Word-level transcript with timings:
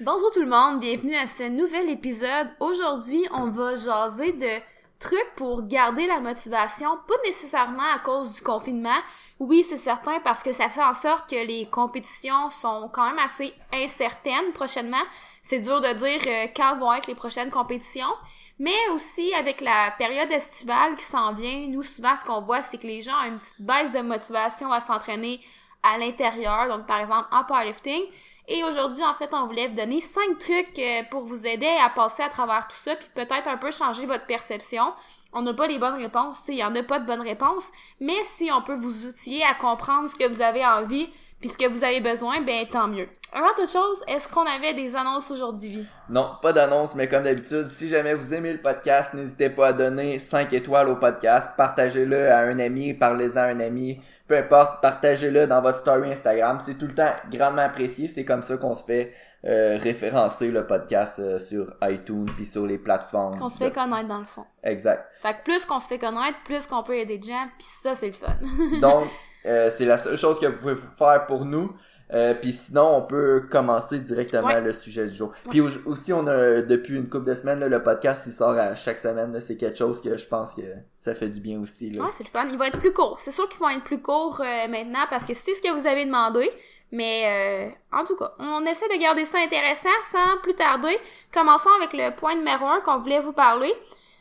Bonjour 0.00 0.30
tout 0.30 0.42
le 0.42 0.48
monde, 0.48 0.80
bienvenue 0.80 1.16
à 1.16 1.26
ce 1.26 1.44
nouvel 1.44 1.88
épisode. 1.88 2.48
Aujourd'hui, 2.60 3.24
on 3.32 3.48
va 3.48 3.74
jaser 3.74 4.32
de 4.32 4.60
trucs 4.98 5.34
pour 5.36 5.66
garder 5.66 6.06
la 6.06 6.20
motivation, 6.20 6.90
pas 7.08 7.14
nécessairement 7.24 7.90
à 7.94 7.98
cause 7.98 8.34
du 8.34 8.42
confinement. 8.42 8.98
Oui, 9.38 9.64
c'est 9.66 9.78
certain 9.78 10.20
parce 10.20 10.42
que 10.42 10.52
ça 10.52 10.68
fait 10.68 10.84
en 10.84 10.92
sorte 10.92 11.30
que 11.30 11.46
les 11.46 11.66
compétitions 11.70 12.50
sont 12.50 12.90
quand 12.92 13.06
même 13.06 13.18
assez 13.18 13.54
incertaines 13.72 14.52
prochainement. 14.52 15.04
C'est 15.42 15.60
dur 15.60 15.80
de 15.80 15.92
dire 15.94 16.20
euh, 16.26 16.48
quand 16.54 16.76
vont 16.78 16.92
être 16.92 17.06
les 17.06 17.14
prochaines 17.14 17.50
compétitions. 17.50 18.14
Mais 18.58 18.88
aussi 18.94 19.32
avec 19.34 19.60
la 19.60 19.92
période 19.98 20.32
estivale 20.32 20.96
qui 20.96 21.04
s'en 21.04 21.32
vient, 21.32 21.66
nous 21.68 21.82
souvent 21.82 22.16
ce 22.16 22.24
qu'on 22.24 22.40
voit 22.40 22.62
c'est 22.62 22.78
que 22.78 22.86
les 22.86 23.02
gens 23.02 23.12
ont 23.22 23.28
une 23.28 23.38
petite 23.38 23.60
baisse 23.60 23.92
de 23.92 24.00
motivation 24.00 24.72
à 24.72 24.80
s'entraîner 24.80 25.40
à 25.86 25.98
l'intérieur, 25.98 26.68
donc 26.68 26.86
par 26.86 27.00
exemple 27.00 27.28
en 27.30 27.44
powerlifting. 27.44 28.02
Et 28.48 28.62
aujourd'hui, 28.62 29.02
en 29.02 29.14
fait, 29.14 29.30
on 29.32 29.46
voulait 29.46 29.66
vous 29.66 29.74
donner 29.74 30.00
cinq 30.00 30.38
trucs 30.38 30.78
euh, 30.78 31.02
pour 31.10 31.22
vous 31.22 31.46
aider 31.46 31.74
à 31.84 31.90
passer 31.90 32.22
à 32.22 32.28
travers 32.28 32.68
tout 32.68 32.76
ça, 32.76 32.94
puis 32.94 33.08
peut-être 33.14 33.48
un 33.48 33.56
peu 33.56 33.72
changer 33.72 34.06
votre 34.06 34.26
perception. 34.26 34.92
On 35.32 35.42
n'a 35.42 35.52
pas 35.52 35.66
les 35.66 35.78
bonnes 35.78 36.00
réponses, 36.00 36.42
il 36.48 36.54
y 36.54 36.64
en 36.64 36.74
a 36.74 36.82
pas 36.82 37.00
de 37.00 37.06
bonnes 37.06 37.20
réponses, 37.20 37.70
mais 38.00 38.22
si 38.24 38.50
on 38.52 38.62
peut 38.62 38.76
vous 38.76 39.06
outiller 39.06 39.42
à 39.42 39.54
comprendre 39.54 40.08
ce 40.08 40.14
que 40.14 40.28
vous 40.28 40.42
avez 40.42 40.64
envie, 40.64 41.10
puis 41.40 41.50
ce 41.50 41.58
que 41.58 41.68
vous 41.68 41.84
avez 41.84 42.00
besoin, 42.00 42.40
ben 42.40 42.66
tant 42.66 42.88
mieux. 42.88 43.08
Avant 43.32 43.52
toute 43.56 43.68
chose, 43.68 43.98
est-ce 44.06 44.28
qu'on 44.28 44.46
avait 44.46 44.72
des 44.72 44.96
annonces 44.96 45.30
aujourd'hui? 45.30 45.86
Non, 46.08 46.30
pas 46.40 46.52
d'annonce, 46.52 46.94
mais 46.94 47.08
comme 47.08 47.24
d'habitude, 47.24 47.68
si 47.68 47.88
jamais 47.88 48.14
vous 48.14 48.32
aimez 48.32 48.52
le 48.52 48.60
podcast, 48.60 49.12
n'hésitez 49.14 49.50
pas 49.50 49.68
à 49.68 49.72
donner 49.72 50.18
5 50.18 50.52
étoiles 50.52 50.88
au 50.88 50.96
podcast, 50.96 51.50
partagez-le 51.56 52.30
à 52.30 52.38
un 52.38 52.58
ami, 52.58 52.94
parlez-en 52.94 53.40
à 53.40 53.46
un 53.46 53.60
ami, 53.60 54.00
peu 54.28 54.38
importe, 54.38 54.80
partagez-le 54.80 55.46
dans 55.46 55.60
votre 55.60 55.78
story 55.78 56.12
Instagram, 56.12 56.58
c'est 56.64 56.78
tout 56.78 56.86
le 56.86 56.94
temps 56.94 57.12
grandement 57.30 57.62
apprécié, 57.62 58.08
c'est 58.08 58.24
comme 58.24 58.42
ça 58.42 58.56
qu'on 58.56 58.74
se 58.74 58.84
fait 58.84 59.12
euh, 59.44 59.76
référencer 59.80 60.50
le 60.50 60.66
podcast 60.66 61.18
euh, 61.18 61.38
sur 61.38 61.74
iTunes 61.82 62.26
puis 62.34 62.46
sur 62.46 62.66
les 62.66 62.78
plateformes. 62.78 63.38
Qu'on 63.38 63.48
se 63.48 63.58
fait 63.58 63.70
connaître 63.70 64.08
dans 64.08 64.18
le 64.18 64.24
fond. 64.24 64.44
Exact. 64.64 65.04
Fait 65.20 65.34
que 65.34 65.44
plus 65.44 65.64
qu'on 65.66 65.78
se 65.78 65.88
fait 65.88 65.98
connaître, 65.98 66.38
plus 66.44 66.66
qu'on 66.66 66.82
peut 66.82 66.96
aider 66.96 67.18
des 67.18 67.28
gens, 67.28 67.46
puis 67.58 67.66
ça 67.82 67.94
c'est 67.94 68.08
le 68.08 68.12
fun. 68.14 68.34
Donc, 68.80 69.08
euh, 69.46 69.70
c'est 69.70 69.84
la 69.84 69.98
seule 69.98 70.16
chose 70.16 70.38
que 70.40 70.46
vous 70.46 70.58
pouvez 70.58 70.76
faire 70.98 71.26
pour 71.26 71.44
nous. 71.44 71.72
Euh, 72.14 72.34
puis 72.34 72.52
sinon, 72.52 72.98
on 72.98 73.02
peut 73.02 73.48
commencer 73.50 73.98
directement 73.98 74.46
Ouais. 74.46 74.60
le 74.60 74.72
sujet 74.72 75.06
du 75.06 75.14
jour. 75.16 75.32
Puis 75.50 75.60
au- 75.60 75.68
aussi, 75.86 76.12
on 76.12 76.24
a 76.28 76.62
depuis 76.62 76.94
une 76.96 77.08
couple 77.08 77.24
de 77.24 77.34
semaines, 77.34 77.58
là, 77.58 77.68
le 77.68 77.82
podcast, 77.82 78.24
il 78.28 78.32
sort 78.32 78.50
à 78.56 78.76
chaque 78.76 79.00
semaine. 79.00 79.36
C'est 79.40 79.56
quelque 79.56 79.76
chose 79.76 80.00
que 80.00 80.16
je 80.16 80.24
pense 80.28 80.52
que 80.52 80.62
ça 80.98 81.16
fait 81.16 81.28
du 81.28 81.40
bien 81.40 81.60
aussi. 81.60 81.90
Là. 81.90 82.04
Ouais, 82.04 82.10
c'est 82.12 82.22
le 82.22 82.28
fun. 82.28 82.46
Il 82.48 82.56
va 82.58 82.68
être 82.68 82.78
plus 82.78 82.92
court. 82.92 83.16
C'est 83.18 83.32
sûr 83.32 83.48
qu'ils 83.48 83.58
vont 83.58 83.70
être 83.70 83.82
plus 83.82 84.00
courts 84.00 84.40
euh, 84.40 84.68
maintenant 84.68 85.04
parce 85.10 85.24
que 85.24 85.34
c'est 85.34 85.54
ce 85.54 85.60
que 85.60 85.72
vous 85.76 85.86
avez 85.88 86.04
demandé. 86.04 86.48
Mais 86.92 87.72
euh, 87.72 87.98
en 87.98 88.04
tout 88.04 88.14
cas, 88.14 88.30
on 88.38 88.64
essaie 88.64 88.86
de 88.88 89.00
garder 89.02 89.24
ça 89.24 89.38
intéressant 89.44 89.88
sans 90.12 90.40
plus 90.44 90.54
tarder. 90.54 90.96
Commençons 91.34 91.70
avec 91.82 91.92
le 91.92 92.14
point 92.14 92.36
numéro 92.36 92.66
un 92.66 92.78
qu'on 92.82 92.98
voulait 92.98 93.18
vous 93.18 93.32
parler. 93.32 93.72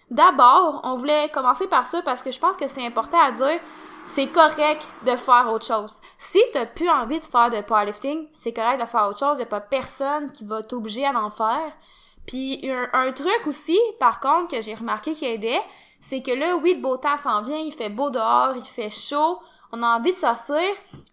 D'abord, 0.09 0.81
on 0.83 0.95
voulait 0.95 1.29
commencer 1.33 1.67
par 1.67 1.85
ça 1.85 2.01
parce 2.03 2.23
que 2.23 2.31
je 2.31 2.39
pense 2.39 2.57
que 2.57 2.67
c'est 2.67 2.85
important 2.85 3.19
à 3.19 3.31
dire. 3.31 3.59
C'est 4.07 4.27
correct 4.27 4.87
de 5.05 5.15
faire 5.15 5.49
autre 5.51 5.65
chose. 5.65 5.99
Si 6.17 6.39
t'as 6.53 6.65
plus 6.65 6.89
envie 6.89 7.19
de 7.19 7.23
faire 7.23 7.49
de 7.49 7.61
powerlifting, 7.61 8.27
c'est 8.31 8.53
correct 8.53 8.81
de 8.81 8.87
faire 8.87 9.07
autre 9.07 9.19
chose. 9.19 9.39
Y 9.39 9.43
a 9.43 9.45
pas 9.45 9.61
personne 9.61 10.31
qui 10.31 10.45
va 10.45 10.63
t'obliger 10.63 11.05
à 11.05 11.19
en 11.19 11.31
faire. 11.31 11.73
Puis 12.25 12.69
un, 12.93 13.11
truc 13.11 13.41
aussi, 13.45 13.77
par 13.99 14.19
contre, 14.19 14.51
que 14.51 14.61
j'ai 14.61 14.73
remarqué 14.73 15.13
qui 15.13 15.25
aidait, 15.25 15.61
c'est 15.99 16.21
que 16.21 16.31
là, 16.31 16.55
oui, 16.57 16.75
le 16.75 16.81
beau 16.81 16.97
temps 16.97 17.17
s'en 17.17 17.41
vient, 17.41 17.57
il 17.57 17.71
fait 17.71 17.89
beau 17.89 18.09
dehors, 18.09 18.55
il 18.55 18.65
fait 18.65 18.89
chaud, 18.89 19.39
on 19.71 19.83
a 19.83 19.97
envie 19.97 20.13
de 20.13 20.17
sortir, 20.17 20.61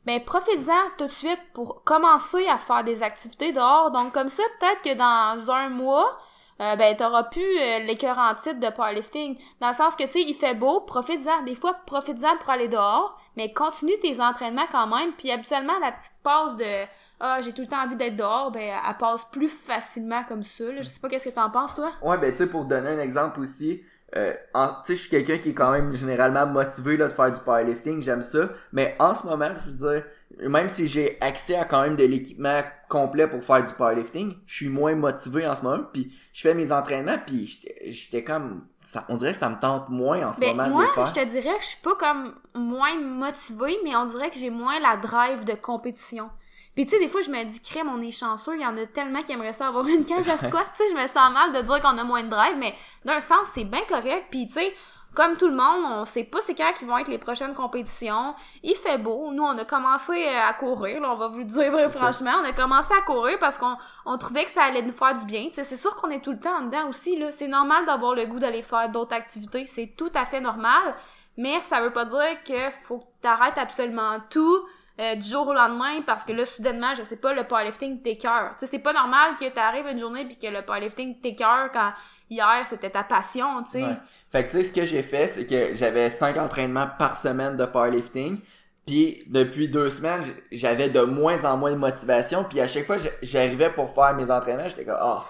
ben 0.07 0.23
profitez-en 0.23 0.91
tout 0.97 1.07
de 1.07 1.13
suite 1.13 1.41
pour 1.53 1.83
commencer 1.85 2.47
à 2.47 2.59
faire 2.59 2.85
des 2.85 3.03
activités 3.03 3.53
dehors. 3.53 3.91
Donc 3.91 4.13
comme 4.13 4.29
ça, 4.29 4.43
peut-être 4.59 4.83
que 4.83 4.95
dans 4.95 5.51
un 5.51 5.69
mois, 5.69 6.19
euh, 6.63 6.77
ben 6.77 6.97
t'auras 6.97 7.25
plus 7.25 7.43
euh, 7.43 7.81
l'écœurant 7.81 8.35
titre 8.37 8.61
de 8.61 8.71
powerlifting. 8.71 9.37
Dans 9.61 9.69
le 9.69 9.75
sens 9.75 9.97
que, 9.97 10.05
tu 10.05 10.13
sais, 10.13 10.23
il 10.23 10.35
fait 10.35 10.55
beau, 10.55 10.81
profites-en. 10.81 11.43
Des 11.43 11.57
fois, 11.57 11.75
profites-en 11.87 12.37
pour 12.39 12.51
aller 12.51 12.69
dehors, 12.69 13.21
mais 13.37 13.53
continue 13.53 13.99
tes 14.01 14.21
entraînements 14.21 14.67
quand 14.71 14.87
même. 14.87 15.13
Puis 15.19 15.31
habituellement, 15.31 15.79
la 15.81 15.93
petite 15.93 16.13
passe 16.23 16.57
de 16.57 16.85
«Ah, 17.21 17.41
j'ai 17.43 17.53
tout 17.53 17.63
le 17.63 17.69
temps 17.69 17.83
envie 17.85 17.97
d'être 17.97 18.17
dehors», 18.17 18.51
ben 18.53 18.63
elle 18.63 18.97
passe 18.97 19.25
plus 19.25 19.49
facilement 19.49 20.23
comme 20.25 20.45
ça. 20.45 20.65
Là. 20.65 20.83
Je 20.83 20.89
sais 20.89 21.01
pas 21.01 21.09
qu'est-ce 21.09 21.29
que 21.29 21.35
t'en 21.35 21.51
penses, 21.51 21.75
toi? 21.75 21.91
Ouais, 22.01 22.17
ben 22.17 22.31
tu 22.31 22.39
sais, 22.39 22.47
pour 22.47 22.65
donner 22.65 22.91
un 22.91 22.99
exemple 23.01 23.41
aussi, 23.41 23.83
euh, 24.17 24.33
tu 24.33 24.61
sais, 24.85 24.95
je 24.95 25.01
suis 25.01 25.11
quelqu'un 25.11 25.39
qui 25.39 25.51
est 25.51 25.55
quand 25.55 25.73
même 25.73 25.95
généralement 25.95 26.47
motivé 26.47 26.97
là, 26.97 27.09
de 27.09 27.13
faire 27.13 27.33
du 27.33 27.41
powerlifting, 27.41 28.03
j'aime 28.03 28.23
ça. 28.23 28.51
Mais 28.73 28.95
en 28.99 29.15
ce 29.15 29.27
moment, 29.27 29.49
je 29.65 29.71
veux 29.71 29.93
dire, 29.95 30.05
même 30.41 30.69
si 30.69 30.87
j'ai 30.87 31.19
accès 31.21 31.57
à 31.57 31.65
quand 31.65 31.83
même 31.83 31.97
de 31.97 32.05
l'équipement 32.05 32.61
complet 32.89 33.27
pour 33.29 33.43
faire 33.45 33.65
du 33.65 33.73
powerlifting, 33.75 34.35
je 34.47 34.55
suis 34.55 34.69
moins 34.69 34.95
motivé 34.95 35.47
en 35.47 35.55
ce 35.57 35.63
moment. 35.63 35.85
Puis 35.93 36.13
je 36.33 36.41
fais 36.43 36.55
mes 36.55 36.73
entraînements, 36.73 37.19
puis 37.27 37.61
j'étais- 37.87 38.25
comme, 38.25 38.67
ça, 38.85 39.05
on 39.09 39.17
dirait 39.17 39.33
que 39.33 39.39
ça 39.39 39.49
me 39.49 39.61
tente 39.61 39.89
moins 39.89 40.29
en 40.29 40.33
ce 40.33 40.41
Ben, 40.41 40.57
moment 40.57 40.69
moi, 40.69 40.83
de 40.85 40.89
le 40.89 40.95
faire. 40.95 41.07
je 41.07 41.15
te 41.15 41.25
dirais 41.25 41.57
que 41.57 41.63
je 41.63 41.69
suis 41.69 41.83
pas 41.83 41.95
comme 41.97 42.35
moins 42.55 42.95
motivée, 43.01 43.77
mais 43.85 43.95
on 43.97 44.07
dirait 44.07 44.31
que 44.31 44.37
j'ai 44.39 44.51
moins 44.51 44.79
la 44.81 44.97
drive 44.97 45.45
de 45.45 45.55
compétition. 45.55 46.31
Puis 46.75 46.87
tu 46.87 46.93
sais, 46.93 46.99
des 47.01 47.09
fois, 47.09 47.21
je 47.21 47.31
me 47.31 47.45
dis, 47.45 47.61
crème, 47.61 47.91
on 47.95 48.01
est 48.01 48.11
chanceux, 48.11 48.55
il 48.57 48.63
y 48.63 48.67
en 48.67 48.77
a 48.79 48.87
tellement 48.87 49.23
qui 49.23 49.33
aimeraient 49.33 49.53
ça 49.53 49.69
avoir 49.69 49.87
une 49.87 50.05
cage 50.07 50.29
à 50.29 50.39
squat. 50.39 50.67
tu 50.75 50.83
sais, 50.83 50.91
je 50.91 51.01
me 51.01 51.07
sens 51.07 51.31
mal 51.33 51.53
de 51.53 51.61
dire 51.61 51.81
qu'on 51.83 51.99
a 51.99 52.05
moins 52.05 52.23
de 52.25 52.31
drive, 52.31 52.57
mais 52.59 52.73
d'un 53.05 53.21
sens, 53.21 53.49
c'est 53.53 53.65
bien 53.65 53.83
correct. 53.87 54.27
Puis 54.31 54.47
tu 54.47 54.55
sais, 54.55 54.73
comme 55.15 55.37
tout 55.37 55.49
le 55.49 55.55
monde, 55.55 55.85
on 55.85 56.05
sait 56.05 56.25
pas 56.25 56.41
c'est 56.41 56.55
quand 56.55 56.73
qui 56.73 56.85
vont 56.85 56.97
être 56.97 57.09
les 57.09 57.19
prochaines 57.19 57.55
compétitions. 57.55 58.35
Il 58.63 58.75
fait 58.77 58.99
beau. 58.99 59.31
Nous, 59.31 59.43
on 59.43 59.59
a 59.59 59.65
commencé 59.65 60.13
euh, 60.13 60.49
à 60.49 60.55
courir, 60.55 61.01
là, 61.01 61.13
on 61.13 61.17
va 61.17 61.29
vous 61.29 61.39
le 61.39 61.45
dire 61.45 61.73
franchement. 61.91 62.33
On 62.41 62.45
a 62.45 62.53
commencé 62.53 62.95
à 62.95 63.03
courir 63.03 63.39
parce 63.39 63.59
qu'on 63.59 63.77
on 64.07 64.17
trouvait 64.17 64.45
que 64.45 64.51
ça 64.51 64.63
allait 64.63 64.83
nous 64.83 64.93
faire 64.93 65.15
du 65.15 65.27
bien. 65.27 65.49
C'est 65.53 65.77
sûr 65.77 65.95
qu'on 65.97 66.11
est 66.11 66.21
tout 66.21 66.33
le 66.33 66.41
temps 66.41 66.59
en 66.59 66.63
dedans 66.63 66.89
aussi, 66.89 67.19
là. 67.19 67.31
C'est 67.31 67.49
normal 67.49 67.85
d'avoir 67.85 68.15
le 68.15 68.25
goût 68.27 68.39
d'aller 68.39 68.63
faire 68.63 68.89
d'autres 68.89 69.15
activités. 69.15 69.67
C'est 69.67 69.95
tout 69.97 70.11
à 70.15 70.25
fait 70.25 70.41
normal. 70.41 70.95
Mais 71.37 71.61
ça 71.61 71.81
veut 71.81 71.93
pas 71.93 72.05
dire 72.05 72.43
que 72.45 72.71
faut 72.87 72.99
que 72.99 73.05
t'arrêtes 73.21 73.59
absolument 73.59 74.19
tout 74.31 74.67
euh, 75.01 75.15
du 75.15 75.27
jour 75.27 75.49
au 75.49 75.55
lendemain 75.55 76.03
parce 76.07 76.25
que 76.25 76.33
là, 76.33 76.45
soudainement, 76.45 76.95
je 76.95 77.03
sais 77.03 77.17
pas, 77.17 77.33
le 77.33 77.45
powerlifting 77.45 78.03
t'écœure. 78.03 78.51
Tu 78.53 78.61
sais, 78.61 78.67
c'est 78.67 78.79
pas 78.79 78.93
normal 78.93 79.37
que 79.37 79.49
t'arrives 79.49 79.87
une 79.87 79.99
journée 79.99 80.27
puis 80.27 80.37
que 80.37 80.47
le 80.47 80.63
powerlifting 80.63 81.21
t'écœure 81.21 81.71
quand 81.73 81.93
hier 82.33 82.65
c'était 82.67 82.91
ta 82.91 83.03
passion, 83.03 83.63
tu 83.65 83.71
sais. 83.73 83.83
Ouais. 83.83 83.97
Fait 84.31 84.47
que 84.47 84.51
tu 84.51 84.59
sais, 84.59 84.65
ce 84.65 84.73
que 84.73 84.85
j'ai 84.85 85.03
fait, 85.03 85.29
c'est 85.29 85.47
que 85.47 85.75
j'avais 85.75 86.09
cinq 86.09 86.39
entraînements 86.39 86.89
par 86.99 87.17
semaine 87.17 87.57
de 87.57 87.67
powerlifting. 87.67 88.39
Puis 88.87 89.23
depuis 89.29 89.69
deux 89.69 89.91
semaines, 89.91 90.23
j'avais 90.51 90.89
de 90.89 91.03
moins 91.03 91.45
en 91.45 91.57
moins 91.57 91.73
de 91.73 91.77
motivation. 91.77 92.45
Puis 92.45 92.61
à 92.61 92.67
chaque 92.67 92.87
fois, 92.87 92.97
j'arrivais 93.23 93.71
pour 93.71 93.95
faire 93.95 94.15
mes 94.15 94.31
entraînements, 94.31 94.67
j'étais 94.67 94.85
comme 94.85 94.99
oh, 95.01 95.21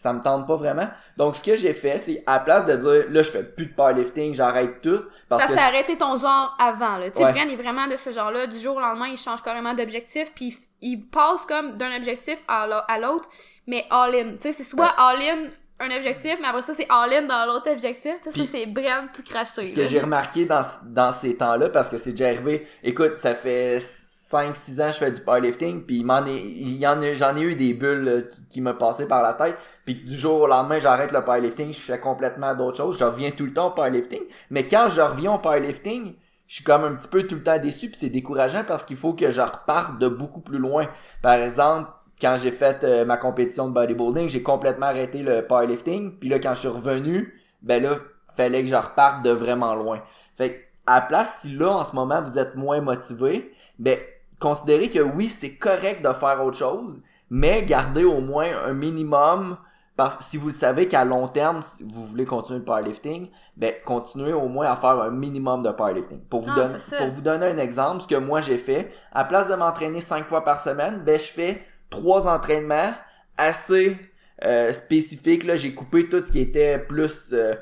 ça 0.00 0.12
me 0.12 0.22
tente 0.22 0.46
pas 0.46 0.56
vraiment. 0.56 0.88
Donc 1.16 1.36
ce 1.36 1.42
que 1.42 1.56
j'ai 1.56 1.74
fait, 1.74 1.98
c'est 1.98 2.22
à 2.26 2.34
la 2.34 2.40
place 2.40 2.66
de 2.66 2.76
dire 2.76 3.10
là 3.10 3.22
je 3.22 3.30
fais 3.30 3.42
plus 3.42 3.66
de 3.66 3.74
powerlifting, 3.74 4.34
j'arrête 4.34 4.80
tout 4.80 5.00
parce 5.28 5.42
Ça 5.42 5.48
que 5.48 5.54
s'est 5.54 5.60
arrêté 5.60 5.98
ton 5.98 6.16
genre 6.16 6.56
avant, 6.58 6.96
là. 6.96 7.10
Tu 7.10 7.18
sais, 7.18 7.24
Ouais. 7.24 7.32
Brian 7.32 7.48
est 7.48 7.56
vraiment 7.56 7.86
de 7.86 7.96
ce 7.96 8.10
genre-là. 8.12 8.46
Du 8.46 8.58
jour 8.58 8.76
au 8.76 8.80
lendemain, 8.80 9.08
il 9.08 9.18
change 9.18 9.42
carrément 9.42 9.74
d'objectif, 9.74 10.32
puis 10.34 10.56
il, 10.80 11.06
passe 11.08 11.44
comme 11.44 11.76
d'un 11.76 11.94
objectif 11.96 12.38
à 12.48 12.66
l'autre, 12.98 13.28
mais 13.66 13.84
all-in. 13.90 14.36
Tu 14.36 14.40
sais, 14.40 14.52
c'est 14.52 14.64
soit 14.64 14.88
all-in 14.96 15.50
un 15.80 15.96
objectif, 15.96 16.36
mais 16.40 16.48
après 16.48 16.62
ça, 16.62 16.74
c'est 16.74 16.86
all-in 16.88 17.22
dans 17.22 17.46
l'autre 17.46 17.70
objectif. 17.70 18.12
Puis- 18.32 18.46
ça, 18.46 18.52
c'est 18.52 18.66
Brian 18.66 19.06
tout 19.12 19.22
craché. 19.22 19.64
ce 19.64 19.72
que 19.74 19.86
j'ai 19.86 20.00
remarqué 20.00 20.44
dans, 20.44 20.62
dans 20.84 21.12
ces 21.12 21.36
temps-là, 21.36 21.70
parce 21.70 21.88
que 21.88 21.96
c'est 21.98 22.10
déjà 22.12 22.26
arrivé, 22.28 22.66
écoute, 22.82 23.16
ça 23.16 23.34
fait 23.34 23.78
5-6 23.78 24.80
ans 24.80 24.86
que 24.88 24.92
je 24.92 24.98
fais 24.98 25.10
du 25.10 25.20
powerlifting, 25.22 25.82
puis 25.84 25.98
il 25.98 26.04
m'en 26.06 26.24
est, 26.24 26.36
il 26.40 26.76
y 26.76 26.86
en 26.86 27.00
a, 27.02 27.14
j'en 27.14 27.36
ai 27.36 27.40
eu 27.42 27.54
des 27.56 27.74
bulles 27.74 28.04
là, 28.04 28.22
qui, 28.22 28.46
qui 28.48 28.60
me 28.60 28.76
passaient 28.76 29.08
par 29.08 29.22
la 29.22 29.32
tête, 29.32 29.56
puis 29.84 29.94
du 29.94 30.16
jour 30.16 30.42
au 30.42 30.46
lendemain, 30.46 30.78
j'arrête 30.78 31.10
le 31.12 31.24
powerlifting, 31.24 31.72
je 31.72 31.80
fais 31.80 31.98
complètement 31.98 32.54
d'autres 32.54 32.76
choses, 32.76 32.98
je 32.98 33.04
reviens 33.04 33.30
tout 33.32 33.44
le 33.46 33.52
temps 33.52 33.68
au 33.68 33.70
powerlifting, 33.72 34.20
mais 34.50 34.68
quand 34.68 34.88
je 34.88 35.00
reviens 35.00 35.32
au 35.34 35.38
powerlifting, 35.38 36.14
je 36.46 36.54
suis 36.56 36.64
comme 36.64 36.82
un 36.82 36.94
petit 36.96 37.08
peu 37.08 37.24
tout 37.28 37.36
le 37.36 37.44
temps 37.44 37.58
déçu, 37.58 37.88
puis 37.88 37.96
c'est 37.96 38.08
décourageant 38.08 38.64
parce 38.66 38.84
qu'il 38.84 38.96
faut 38.96 39.12
que 39.12 39.30
je 39.30 39.40
reparte 39.40 40.00
de 40.00 40.08
beaucoup 40.08 40.40
plus 40.40 40.58
loin. 40.58 40.84
Par 41.22 41.34
exemple, 41.34 41.88
quand 42.20 42.36
j'ai 42.40 42.50
fait 42.50 42.84
euh, 42.84 43.04
ma 43.04 43.16
compétition 43.16 43.68
de 43.68 43.72
bodybuilding, 43.72 44.28
j'ai 44.28 44.42
complètement 44.42 44.86
arrêté 44.86 45.22
le 45.22 45.46
powerlifting, 45.46 46.18
puis 46.18 46.28
là, 46.28 46.38
quand 46.38 46.54
je 46.54 46.60
suis 46.60 46.68
revenu, 46.68 47.40
ben 47.62 47.82
là, 47.82 47.96
fallait 48.36 48.62
que 48.62 48.68
je 48.68 48.74
reparte 48.74 49.22
de 49.24 49.30
vraiment 49.30 49.74
loin. 49.74 50.02
Fait 50.36 50.52
que, 50.52 50.60
à 50.86 50.96
la 50.96 51.00
place, 51.02 51.38
si 51.42 51.52
là, 51.52 51.70
en 51.70 51.84
ce 51.84 51.94
moment, 51.94 52.22
vous 52.22 52.38
êtes 52.38 52.56
moins 52.56 52.80
motivé, 52.80 53.52
ben, 53.78 53.98
considérez 54.38 54.90
que 54.90 55.00
oui, 55.00 55.28
c'est 55.28 55.54
correct 55.56 56.02
de 56.02 56.12
faire 56.12 56.44
autre 56.44 56.56
chose, 56.56 57.02
mais 57.30 57.62
gardez 57.62 58.04
au 58.04 58.20
moins 58.20 58.48
un 58.66 58.72
minimum, 58.72 59.56
parce 59.96 60.16
que 60.16 60.24
si 60.24 60.36
vous 60.36 60.48
le 60.48 60.54
savez 60.54 60.88
qu'à 60.88 61.04
long 61.04 61.28
terme, 61.28 61.60
si 61.62 61.84
vous 61.84 62.06
voulez 62.06 62.24
continuer 62.24 62.58
le 62.58 62.64
powerlifting, 62.64 63.28
ben, 63.56 63.74
continuez 63.84 64.32
au 64.32 64.48
moins 64.48 64.66
à 64.66 64.76
faire 64.76 65.00
un 65.00 65.10
minimum 65.10 65.62
de 65.62 65.70
powerlifting. 65.70 66.20
Pour 66.30 66.40
vous, 66.40 66.50
Ah, 66.52 66.64
donner, 66.64 66.78
pour 66.98 67.08
vous 67.08 67.20
donner 67.20 67.46
un 67.46 67.58
exemple, 67.58 68.02
ce 68.02 68.06
que 68.06 68.16
moi 68.16 68.40
j'ai 68.40 68.56
fait, 68.58 68.90
à 69.12 69.24
place 69.24 69.48
de 69.48 69.54
m'entraîner 69.54 70.00
cinq 70.00 70.24
fois 70.24 70.42
par 70.42 70.60
semaine, 70.60 71.02
ben, 71.04 71.18
je 71.18 71.26
fais 71.26 71.62
trois 71.90 72.26
entraînements 72.26 72.92
assez 73.36 73.98
euh, 74.44 74.72
spécifiques. 74.72 75.44
Là, 75.44 75.56
j'ai 75.56 75.74
coupé 75.74 76.08
tout 76.08 76.24
ce 76.24 76.32
qui 76.32 76.40
était 76.40 76.78
plus 76.78 77.32
euh, 77.32 77.54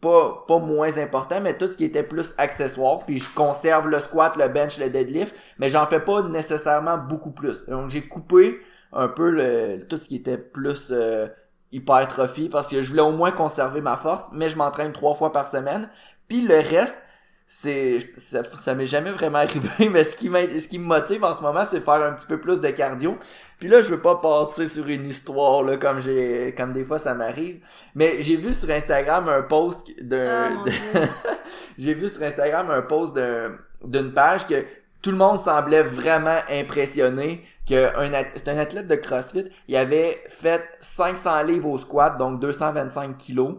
pas, 0.00 0.44
pas 0.46 0.58
moins 0.58 0.96
important, 0.98 1.40
mais 1.40 1.56
tout 1.56 1.66
ce 1.66 1.76
qui 1.76 1.84
était 1.84 2.02
plus 2.02 2.34
accessoire. 2.38 3.04
Puis 3.04 3.18
je 3.18 3.28
conserve 3.34 3.88
le 3.88 4.00
squat, 4.00 4.36
le 4.36 4.48
bench, 4.48 4.78
le 4.78 4.90
deadlift, 4.90 5.34
mais 5.58 5.68
j'en 5.68 5.86
fais 5.86 6.00
pas 6.00 6.22
nécessairement 6.22 6.98
beaucoup 6.98 7.30
plus. 7.30 7.66
Donc 7.66 7.90
j'ai 7.90 8.02
coupé 8.02 8.58
un 8.92 9.08
peu 9.08 9.30
le, 9.30 9.84
tout 9.86 9.98
ce 9.98 10.08
qui 10.08 10.16
était 10.16 10.38
plus 10.38 10.88
euh, 10.90 11.26
hypertrophie 11.72 12.48
parce 12.48 12.68
que 12.68 12.80
je 12.80 12.88
voulais 12.90 13.02
au 13.02 13.12
moins 13.12 13.30
conserver 13.30 13.80
ma 13.80 13.96
force, 13.96 14.28
mais 14.32 14.48
je 14.48 14.56
m'entraîne 14.56 14.92
trois 14.92 15.14
fois 15.14 15.32
par 15.32 15.48
semaine. 15.48 15.90
Puis 16.28 16.46
le 16.46 16.56
reste, 16.56 17.02
c'est 17.50 18.12
ça, 18.18 18.42
ça 18.44 18.74
m'est 18.74 18.84
jamais 18.84 19.10
vraiment 19.10 19.38
arrivé 19.38 19.88
mais 19.90 20.04
ce 20.04 20.14
qui 20.14 20.28
ce 20.28 20.68
qui 20.68 20.78
me 20.78 20.84
motive 20.84 21.24
en 21.24 21.34
ce 21.34 21.40
moment 21.40 21.64
c'est 21.64 21.80
faire 21.80 22.02
un 22.02 22.12
petit 22.12 22.26
peu 22.26 22.38
plus 22.38 22.60
de 22.60 22.68
cardio. 22.68 23.16
Puis 23.58 23.70
là 23.70 23.80
je 23.80 23.88
veux 23.88 24.02
pas 24.02 24.16
passer 24.16 24.68
sur 24.68 24.86
une 24.86 25.08
histoire 25.08 25.62
là 25.62 25.78
comme 25.78 25.98
j'ai 25.98 26.54
comme 26.54 26.74
des 26.74 26.84
fois 26.84 26.98
ça 26.98 27.14
m'arrive. 27.14 27.60
Mais 27.94 28.22
j'ai 28.22 28.36
vu 28.36 28.52
sur 28.52 28.68
Instagram 28.68 29.30
un 29.30 29.40
post 29.40 29.90
d'un 30.02 30.50
Ah, 30.52 30.64
j'ai 31.78 31.94
vu 31.94 32.10
sur 32.10 32.22
Instagram 32.22 32.68
un 32.70 32.82
post 32.82 33.14
d'un 33.14 33.56
d'une 33.82 34.12
page 34.12 34.46
que 34.46 34.66
tout 35.00 35.10
le 35.10 35.16
monde 35.16 35.38
semblait 35.38 35.84
vraiment 35.84 36.40
impressionné 36.50 37.46
que 37.66 37.88
c'est 38.36 38.48
un 38.48 38.58
athlète 38.58 38.88
de 38.88 38.96
CrossFit 38.96 39.46
il 39.68 39.76
avait 39.76 40.22
fait 40.28 40.62
500 40.82 41.44
livres 41.44 41.70
au 41.70 41.78
squat 41.78 42.18
donc 42.18 42.40
225 42.40 43.16
kilos 43.16 43.54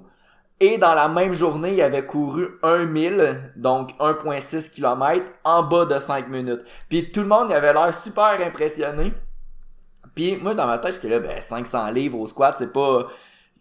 et 0.59 0.77
dans 0.77 0.94
la 0.94 1.07
même 1.07 1.33
journée, 1.33 1.73
il 1.73 1.81
avait 1.81 2.06
couru 2.06 2.59
1000, 2.63 3.53
donc 3.56 3.91
1.6 4.00 4.71
km, 4.71 5.25
en 5.44 5.63
bas 5.63 5.85
de 5.85 5.97
5 5.97 6.27
minutes. 6.27 6.61
Puis 6.89 7.11
tout 7.11 7.21
le 7.21 7.27
monde 7.27 7.47
il 7.50 7.56
avait 7.56 7.73
l'air 7.73 7.94
super 7.94 8.39
impressionné. 8.45 9.13
Puis 10.15 10.38
moi, 10.38 10.53
dans 10.53 10.67
ma 10.67 10.77
tête, 10.77 10.95
j'étais 10.95 11.09
là, 11.09 11.19
ben 11.19 11.39
500 11.39 11.91
livres 11.91 12.19
au 12.19 12.27
squat, 12.27 12.56
c'est 12.57 12.73
pas... 12.73 13.07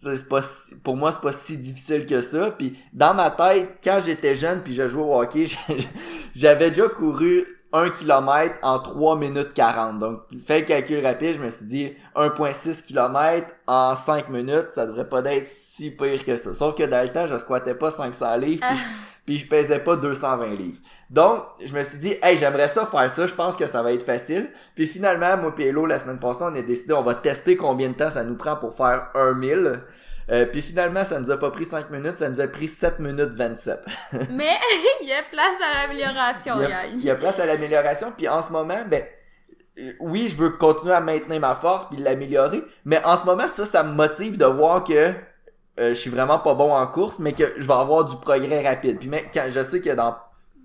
C'est 0.01 0.29
pas 0.29 0.43
pour 0.85 0.97
moi 0.97 1.11
c'est 1.11 1.21
pas 1.21 1.33
si 1.33 1.59
difficile 1.59 2.07
que 2.07 2.23
ça 2.23 2.53
puis 2.53 2.79
dans 2.93 3.15
ma 3.15 3.33
tête 3.33 3.79
quand 3.83 3.99
j'étais 4.01 4.37
jeune 4.37 4.63
puis 4.63 4.73
je 4.73 4.87
jouais 4.87 5.03
au 5.03 5.21
hockey 5.21 5.47
j'avais 6.37 6.69
déjà 6.69 6.89
couru 6.89 7.58
1 7.73 7.91
km 7.91 8.57
en 8.63 8.79
3 8.79 9.17
minutes 9.17 9.53
40 9.53 9.99
donc 9.99 10.21
fais 10.47 10.61
le 10.61 10.65
calcul 10.65 11.05
rapide 11.05 11.37
je 11.37 11.43
me 11.43 11.51
suis 11.51 11.67
dit 11.67 11.93
1.6 12.17 12.87
km 12.87 13.47
en 13.67 13.95
5 13.95 14.29
minutes 14.31 14.69
ça 14.71 14.87
devrait 14.87 15.09
pas 15.09 15.23
être 15.25 15.47
si 15.47 15.91
pire 15.91 16.25
que 16.25 16.37
ça. 16.37 16.55
Sauf 16.55 16.75
que 16.75 16.85
dans 16.85 17.03
le 17.03 17.11
temps 17.11 17.27
je 17.27 17.37
squattais 17.37 17.75
pas 17.75 17.91
500 17.91 18.37
livres 18.37 18.65
puis, 18.67 18.77
je, 18.77 18.83
puis 19.27 19.37
je 19.37 19.47
pesais 19.47 19.81
pas 19.81 19.97
220 19.97 20.47
livres 20.55 20.79
donc 21.11 21.43
je 21.65 21.73
me 21.73 21.83
suis 21.85 21.99
dit 21.99 22.15
hey 22.23 22.37
j'aimerais 22.37 22.69
ça 22.69 22.87
faire 22.87 23.11
ça 23.11 23.27
je 23.27 23.35
pense 23.35 23.57
que 23.57 23.67
ça 23.67 23.83
va 23.83 23.93
être 23.93 24.05
facile 24.05 24.51
puis 24.75 24.87
finalement 24.87 25.37
moi 25.37 25.55
et 25.59 25.69
Hello 25.69 25.87
la 25.87 25.99
semaine 25.99 26.19
passée 26.19 26.43
on 26.43 26.55
a 26.55 26.63
décidé 26.63 26.93
on 26.93 27.03
va 27.03 27.15
tester 27.15 27.57
combien 27.57 27.89
de 27.89 27.95
temps 27.95 28.11
ça 28.11 28.25
nous 28.25 28.37
prend 28.37 28.57
pour 28.57 28.75
faire 28.75 29.11
1000 29.15 29.81
euh, 30.31 30.45
puis 30.45 30.61
finalement, 30.61 31.05
ça 31.05 31.19
nous 31.21 31.31
a 31.31 31.39
pas 31.39 31.51
pris 31.51 31.65
5 31.65 31.91
minutes, 31.91 32.19
ça 32.19 32.29
nous 32.29 32.41
a 32.41 32.47
pris 32.47 32.69
7 32.69 32.99
minutes 32.99 33.33
27. 33.33 33.81
Mais 34.31 34.57
il 35.03 35.09
y 35.09 35.13
a 35.13 35.23
place 35.23 35.57
à 35.67 35.87
l'amélioration, 35.87 36.55
il, 36.57 36.63
y 36.63 36.65
a, 36.65 36.69
gang. 36.69 36.91
il 36.93 37.05
y 37.05 37.11
a 37.11 37.15
place 37.15 37.41
à 37.41 37.47
l'amélioration, 37.47 38.13
puis 38.15 38.29
en 38.29 38.43
ce 38.43 38.53
moment, 38.53 38.79
ben, 38.87 39.05
euh, 39.79 39.93
oui, 40.01 40.29
je 40.29 40.37
veux 40.37 40.51
continuer 40.51 40.93
à 40.93 41.01
maintenir 41.01 41.41
ma 41.41 41.55
force 41.55 41.89
puis 41.89 41.97
l'améliorer, 41.97 42.63
mais 42.85 43.03
en 43.05 43.17
ce 43.17 43.25
moment, 43.25 43.49
ça, 43.49 43.65
ça 43.65 43.83
me 43.83 43.93
motive 43.93 44.37
de 44.37 44.45
voir 44.45 44.85
que 44.85 44.93
euh, 44.93 45.91
je 45.91 45.95
suis 45.95 46.11
vraiment 46.11 46.41
pas 46.41 46.55
bon 46.55 46.75
en 46.75 46.87
course, 46.87 47.19
mais 47.19 47.33
que 47.33 47.55
je 47.57 47.67
vais 47.67 47.75
avoir 47.75 48.05
du 48.05 48.17
progrès 48.17 48.69
rapide. 48.69 48.99
Puis 48.99 49.09
mais 49.09 49.31
quand 49.33 49.47
je 49.49 49.63
sais 49.63 49.81
que 49.81 49.91
dans 49.91 50.15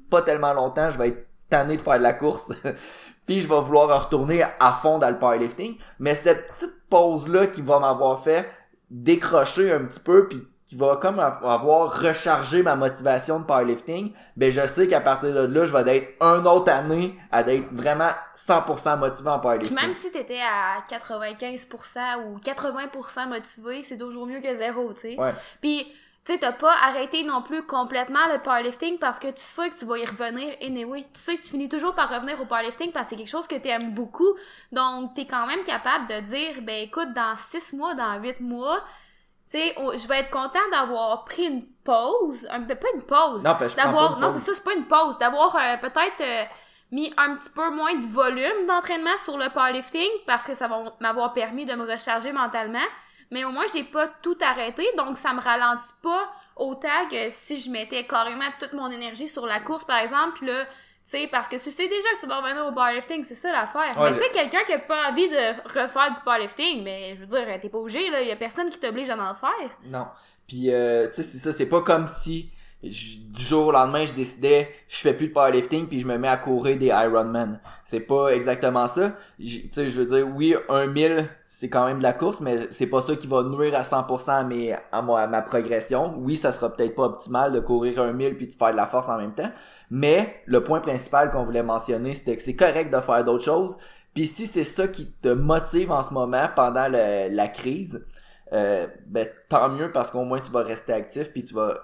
pas 0.09 0.21
tellement 0.21 0.53
longtemps, 0.53 0.89
je 0.89 0.97
vais 0.97 1.09
être 1.09 1.27
tanné 1.49 1.77
de 1.77 1.81
faire 1.81 1.97
de 1.97 2.03
la 2.03 2.13
course. 2.13 2.51
puis 3.25 3.41
je 3.41 3.47
vais 3.47 3.61
vouloir 3.61 4.05
retourner 4.05 4.43
à 4.59 4.73
fond 4.73 4.99
dans 4.99 5.09
le 5.09 5.17
powerlifting, 5.17 5.77
mais 5.99 6.15
cette 6.15 6.47
petite 6.49 6.75
pause 6.89 7.27
là 7.27 7.47
qui 7.47 7.61
va 7.61 7.79
m'avoir 7.79 8.19
fait 8.21 8.49
décrocher 8.89 9.71
un 9.71 9.85
petit 9.85 9.99
peu 9.99 10.27
puis 10.27 10.47
qui 10.65 10.75
va 10.75 10.95
comme 10.95 11.19
avoir 11.19 12.01
rechargé 12.01 12.63
ma 12.63 12.75
motivation 12.75 13.39
de 13.39 13.45
powerlifting, 13.45 14.13
ben 14.37 14.51
je 14.51 14.65
sais 14.65 14.87
qu'à 14.87 15.01
partir 15.01 15.33
de 15.33 15.45
là, 15.45 15.65
je 15.65 15.73
vais 15.73 15.97
être 15.97 16.13
un 16.21 16.45
autre 16.45 16.71
année 16.71 17.15
à 17.31 17.41
être 17.41 17.67
vraiment 17.71 18.09
100% 18.35 18.97
motivé 18.97 19.29
en 19.29 19.33
Puis 19.39 19.41
powerlifting. 19.41 19.75
même 19.75 19.93
si 19.93 20.11
t'étais 20.11 20.39
à 20.39 20.83
95% 20.89 22.25
ou 22.25 22.37
80% 22.39 23.27
motivé, 23.27 23.83
c'est 23.83 23.97
toujours 23.97 24.25
mieux 24.25 24.39
que 24.39 24.55
zéro, 24.55 24.93
tu 24.93 25.01
sais. 25.01 25.19
Ouais. 25.19 25.33
Puis, 25.61 25.85
tu 26.25 26.31
sais, 26.31 26.39
t'as 26.39 26.53
pas 26.53 26.73
arrêté 26.81 27.23
non 27.23 27.41
plus 27.41 27.63
complètement 27.63 28.27
le 28.31 28.39
powerlifting 28.39 28.97
parce 28.97 29.19
que 29.19 29.27
tu 29.27 29.41
sais 29.41 29.69
que 29.69 29.77
tu 29.77 29.85
vas 29.85 29.97
y 29.97 30.05
revenir 30.05 30.55
anyway. 30.61 31.01
Tu 31.13 31.19
sais 31.19 31.35
que 31.35 31.41
tu 31.41 31.49
finis 31.49 31.67
toujours 31.67 31.93
par 31.93 32.09
revenir 32.09 32.39
au 32.41 32.45
powerlifting 32.45 32.93
parce 32.93 33.07
que 33.07 33.09
c'est 33.09 33.15
quelque 33.17 33.29
chose 33.29 33.45
que 33.45 33.55
t'aimes 33.55 33.91
beaucoup. 33.91 34.33
Donc, 34.71 35.13
t'es 35.15 35.25
quand 35.25 35.45
même 35.47 35.63
capable 35.63 36.07
de 36.07 36.21
dire, 36.21 36.61
ben 36.61 36.83
écoute, 36.83 37.11
dans 37.13 37.35
6 37.35 37.73
mois, 37.73 37.93
dans 37.93 38.21
8 38.21 38.39
mois, 38.39 38.79
tu 39.51 39.57
sais, 39.57 39.73
oh, 39.81 39.91
je 39.97 40.07
vais 40.07 40.19
être 40.19 40.31
content 40.31 40.65
d'avoir 40.71 41.25
pris 41.25 41.43
une 41.43 41.65
pause, 41.83 42.47
un, 42.49 42.59
ben, 42.59 42.77
pas 42.77 42.87
une 42.95 43.01
pause, 43.01 43.43
Non, 43.43 43.57
ben, 43.59 43.67
je 43.67 43.75
d'avoir, 43.75 44.15
pas 44.15 44.21
non, 44.21 44.29
c'est 44.29 44.39
ça, 44.39 44.53
c'est 44.55 44.63
pas 44.63 44.75
une 44.75 44.85
pause, 44.85 45.17
d'avoir 45.17 45.53
euh, 45.57 45.75
peut-être 45.75 46.21
euh, 46.21 46.43
mis 46.91 47.13
un 47.17 47.35
petit 47.35 47.49
peu 47.49 47.69
moins 47.69 47.95
de 47.95 48.05
volume 48.05 48.65
d'entraînement 48.65 49.17
sur 49.17 49.37
le 49.37 49.49
powerlifting 49.49 50.09
parce 50.25 50.45
que 50.45 50.55
ça 50.55 50.69
va 50.69 50.83
m'avoir 51.01 51.33
permis 51.33 51.65
de 51.65 51.73
me 51.73 51.83
recharger 51.83 52.31
mentalement. 52.31 52.79
Mais 53.33 53.43
au 53.45 53.51
moins, 53.51 53.65
j'ai 53.73 53.83
pas 53.83 54.07
tout 54.21 54.37
arrêté, 54.41 54.83
donc 54.97 55.17
ça 55.17 55.33
me 55.33 55.41
ralentit 55.41 55.93
pas 56.01 56.31
autant 56.55 57.07
que 57.09 57.29
si 57.29 57.59
je 57.59 57.69
mettais 57.71 58.05
carrément 58.05 58.45
toute 58.59 58.73
mon 58.73 58.89
énergie 58.91 59.27
sur 59.27 59.45
la 59.47 59.59
course, 59.59 59.83
par 59.85 59.97
exemple, 59.97 60.37
puis 60.37 60.47
là, 60.47 60.65
tu 60.65 60.69
sais, 61.17 61.27
parce 61.27 61.47
que 61.47 61.55
tu 61.57 61.71
sais 61.71 61.87
déjà 61.87 62.07
que 62.15 62.21
tu 62.21 62.27
vas 62.27 62.39
revenir 62.41 62.65
au 62.65 62.71
powerlifting, 62.71 63.23
c'est 63.25 63.35
ça 63.35 63.51
l'affaire. 63.51 63.99
Ouais, 63.99 64.11
mais 64.11 64.17
tu 64.17 64.23
sais, 64.23 64.29
quelqu'un 64.29 64.63
qui 64.65 64.73
a 64.73 64.79
pas 64.79 65.09
envie 65.09 65.27
de 65.27 65.61
refaire 65.65 66.09
du 66.11 66.19
powerlifting, 66.23 66.83
mais 66.83 67.15
je 67.15 67.19
veux 67.21 67.25
dire, 67.25 67.45
t'es 67.59 67.69
pas 67.69 67.77
obligé, 67.79 68.09
là, 68.09 68.21
y 68.21 68.31
a 68.31 68.35
personne 68.35 68.69
qui 68.69 68.79
t'oblige 68.79 69.09
à 69.09 69.15
en 69.17 69.33
faire. 69.35 69.77
Non. 69.85 70.05
Puis, 70.47 70.71
euh, 70.71 71.07
tu 71.07 71.15
sais, 71.15 71.23
c'est 71.23 71.39
ça, 71.39 71.51
c'est 71.51 71.65
pas 71.65 71.81
comme 71.81 72.05
si 72.07 72.49
je- 72.83 73.17
du 73.17 73.41
jour 73.41 73.67
au 73.67 73.71
lendemain, 73.71 74.05
je 74.05 74.13
décidais, 74.13 74.73
je 74.87 74.97
fais 74.97 75.13
plus 75.13 75.29
de 75.29 75.33
powerlifting 75.33 75.87
puis 75.87 75.99
je 75.99 76.05
me 76.05 76.17
mets 76.17 76.27
à 76.27 76.37
courir 76.37 76.77
des 76.77 76.87
Ironman. 76.87 77.59
C'est 77.83 78.01
pas 78.01 78.29
exactement 78.29 78.87
ça. 78.87 79.17
Tu 79.39 79.69
sais, 79.71 79.89
je 79.89 79.99
veux 79.99 80.05
dire, 80.05 80.27
oui, 80.27 80.55
un 80.69 80.85
1000, 80.87 81.27
c'est 81.55 81.69
quand 81.69 81.85
même 81.85 81.99
de 81.99 82.03
la 82.03 82.13
course, 82.13 82.41
mais 82.41 82.61
c'est 82.71 82.87
pas 82.87 82.99
ça 83.03 83.15
qui 83.15 83.27
va 83.27 83.43
nuire 83.43 83.75
à 83.75 83.83
100% 83.83 84.31
à, 84.31 84.43
mes, 84.43 84.75
à, 84.91 85.01
moi, 85.03 85.21
à 85.21 85.27
ma 85.27 85.43
progression. 85.43 86.15
Oui, 86.17 86.35
ça 86.35 86.51
sera 86.51 86.73
peut-être 86.73 86.95
pas 86.95 87.03
optimal 87.03 87.51
de 87.51 87.59
courir 87.59 88.01
un 88.01 88.11
1000 88.11 88.37
puis 88.37 88.47
de 88.47 88.55
faire 88.55 88.71
de 88.71 88.75
la 88.75 88.87
force 88.87 89.07
en 89.07 89.19
même 89.19 89.35
temps. 89.35 89.51
Mais 89.91 90.41
le 90.47 90.63
point 90.63 90.79
principal 90.79 91.29
qu'on 91.29 91.45
voulait 91.45 91.61
mentionner, 91.61 92.15
c'était 92.15 92.35
que 92.35 92.41
c'est 92.41 92.55
correct 92.55 92.91
de 92.91 92.99
faire 92.99 93.23
d'autres 93.23 93.43
choses. 93.43 93.77
Puis 94.15 94.25
si 94.25 94.47
c'est 94.47 94.63
ça 94.63 94.87
qui 94.87 95.11
te 95.11 95.27
motive 95.27 95.91
en 95.91 96.01
ce 96.01 96.11
moment 96.11 96.47
pendant 96.55 96.87
le- 96.87 97.29
la 97.35 97.47
crise, 97.47 98.03
euh, 98.51 98.87
ben 99.05 99.27
tant 99.47 99.69
mieux 99.69 99.91
parce 99.91 100.09
qu'au 100.09 100.23
moins 100.23 100.39
tu 100.39 100.51
vas 100.51 100.63
rester 100.63 100.93
actif 100.93 101.31
puis 101.31 101.43
tu 101.43 101.53
vas 101.53 101.77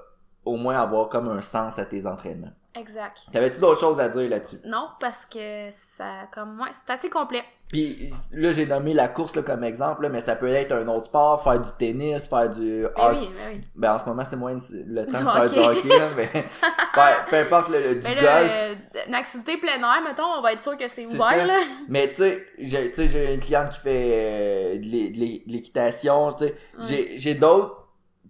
au 0.45 0.55
moins 0.57 0.79
avoir 0.79 1.09
comme 1.09 1.29
un 1.29 1.41
sens 1.41 1.77
à 1.77 1.85
tes 1.85 2.07
entraînements. 2.07 2.53
Exact. 2.75 3.27
T'avais-tu 3.31 3.59
d'autres 3.59 3.79
choses 3.79 3.99
à 3.99 4.09
dire 4.09 4.29
là-dessus? 4.29 4.57
Non, 4.65 4.89
parce 4.99 5.25
que 5.25 5.69
ça, 5.71 6.27
comme 6.33 6.55
moi, 6.55 6.67
c'est 6.71 6.91
assez 6.91 7.09
complet. 7.09 7.43
Puis 7.71 8.11
là 8.31 8.49
j'ai 8.51 8.65
nommé 8.65 8.93
la 8.95 9.07
course 9.07 9.35
là, 9.35 9.43
comme 9.43 9.63
exemple, 9.63 10.01
là, 10.01 10.09
mais 10.09 10.21
ça 10.21 10.35
peut 10.35 10.47
être 10.47 10.71
un 10.71 10.87
autre 10.87 11.05
sport, 11.05 11.43
faire 11.43 11.59
du 11.61 11.69
tennis, 11.77 12.27
faire 12.27 12.49
du 12.49 12.81
Ben 12.81 12.89
hockey. 12.95 13.19
oui, 13.19 13.29
ben 13.37 13.53
oui. 13.53 13.61
Ben 13.75 13.93
en 13.93 13.99
ce 13.99 14.05
moment 14.05 14.23
c'est 14.25 14.35
moins 14.37 14.53
le 14.55 15.05
temps 15.05 15.19
Du 15.19 15.25
de 15.25 15.29
faire 15.29 15.49
du 15.51 15.59
hockey. 15.59 15.89
là, 15.99 16.07
mais 16.17 16.29
peu 17.29 17.35
importe 17.37 17.69
le, 17.69 17.79
le- 17.79 17.95
du 17.95 18.01
Mais 18.07 18.15
golf. 18.15 18.51
euh, 18.51 18.73
une 19.07 19.13
activité 19.13 19.57
plein 19.57 19.77
air, 19.77 20.01
mettons, 20.03 20.25
on 20.37 20.41
va 20.41 20.53
être 20.53 20.63
sûr 20.63 20.75
que 20.77 20.87
c'est 20.87 21.05
ouvert, 21.05 21.45
là. 21.45 21.59
Mais 21.87 22.09
tu 22.09 22.15
sais, 22.15 22.45
j'ai 22.57 22.89
tu 22.91 22.95
sais, 22.95 23.07
j'ai 23.07 23.33
une 23.35 23.39
cliente 23.39 23.69
qui 23.69 23.79
fait 23.79 24.09
euh, 24.13 24.77
de 24.79 24.83
l'é- 24.85 25.09
de 25.11 25.19
l'é- 25.19 25.43
de 25.45 25.51
l'équitation, 25.53 26.33
tu 26.33 26.45
sais. 26.45 26.55
J'ai 26.87 27.17
j'ai 27.19 27.33
d'autres 27.35 27.75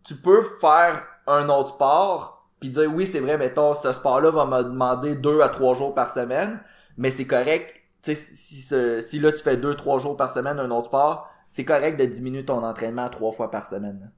tu 0.06 0.16
peux 0.16 0.44
faire 0.60 1.04
un 1.28 1.48
autre 1.50 1.70
sport 1.70 2.46
puis 2.60 2.70
dire 2.70 2.92
oui, 2.94 3.08
c'est 3.08 3.20
vrai, 3.22 3.38
mettons 3.38 3.74
ce 3.74 3.94
sport-là 3.94 4.32
va 4.32 4.46
me 4.46 4.64
demander 4.64 5.16
deux 5.16 5.40
à 5.42 5.48
trois 5.48 5.76
jours 5.76 5.96
par 5.96 6.10
semaine, 6.10 6.60
mais 6.98 7.10
c'est 7.10 7.26
correct. 7.26 7.79
Tu 8.02 8.16
sais 8.16 8.16
si 8.16 9.02
si 9.02 9.20
là 9.20 9.32
tu 9.32 9.44
fais 9.44 9.58
deux 9.58 9.74
trois 9.74 10.00
jours 10.00 10.16
par 10.16 10.32
semaine 10.32 10.60
un 10.60 10.72
autre 10.72 10.88
sport, 10.88 11.30
c'est 11.50 11.66
correct 11.66 12.00
de 12.00 12.06
diminuer 12.06 12.46
ton 12.46 12.64
entraînement 12.64 13.06
à 13.06 13.10
trois 13.10 13.32
fois 13.32 13.52
par 13.52 13.66
semaine. 13.66 14.12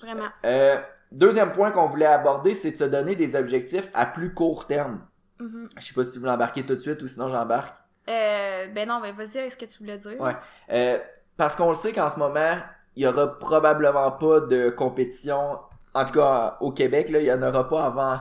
Vraiment. 0.00 0.28
Euh, 0.44 0.76
deuxième 1.10 1.52
point 1.52 1.70
qu'on 1.70 1.86
voulait 1.86 2.06
aborder, 2.06 2.54
c'est 2.54 2.72
de 2.72 2.76
se 2.76 2.84
donner 2.84 3.16
des 3.16 3.34
objectifs 3.34 3.90
à 3.94 4.06
plus 4.06 4.32
court 4.32 4.66
terme. 4.66 5.00
Mhm. 5.40 5.70
Je 5.76 5.86
sais 5.86 5.94
pas 5.94 6.04
si 6.04 6.12
tu 6.12 6.18
veux 6.20 6.26
l'embarquer 6.26 6.64
tout 6.64 6.74
de 6.74 6.80
suite 6.80 7.02
ou 7.02 7.08
sinon 7.08 7.30
j'embarque. 7.30 7.74
Euh, 8.08 8.66
ben 8.68 8.88
non, 8.88 9.00
ben 9.00 9.14
vas-y 9.14 9.38
avec 9.38 9.52
ce 9.52 9.56
que 9.56 9.64
tu 9.64 9.78
voulais 9.78 9.98
dire. 9.98 10.20
Ouais. 10.20 10.36
Euh, 10.70 10.98
parce 11.36 11.56
qu'on 11.56 11.68
le 11.68 11.74
sait 11.74 11.92
qu'en 11.92 12.08
ce 12.08 12.18
moment, 12.18 12.56
il 12.96 13.02
y 13.02 13.06
aura 13.06 13.38
probablement 13.38 14.10
pas 14.12 14.40
de 14.40 14.70
compétition, 14.70 15.58
en 15.94 16.04
tout 16.04 16.12
cas 16.12 16.56
au 16.60 16.72
Québec, 16.72 17.10
là, 17.10 17.20
il 17.20 17.26
y 17.26 17.32
en 17.32 17.42
aura 17.42 17.68
pas 17.68 17.84
avant 17.84 18.20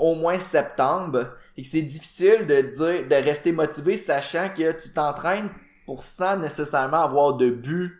au 0.00 0.14
moins 0.14 0.38
septembre. 0.38 1.34
Et 1.56 1.62
que 1.62 1.68
c'est 1.68 1.82
difficile 1.82 2.46
de 2.46 2.60
dire, 2.62 3.06
de 3.08 3.14
rester 3.24 3.52
motivé 3.52 3.96
sachant 3.96 4.48
que 4.48 4.72
tu 4.72 4.90
t'entraînes 4.90 5.50
pour 5.86 6.02
sans 6.02 6.36
nécessairement 6.36 7.02
avoir 7.02 7.34
de 7.34 7.50
but. 7.50 7.96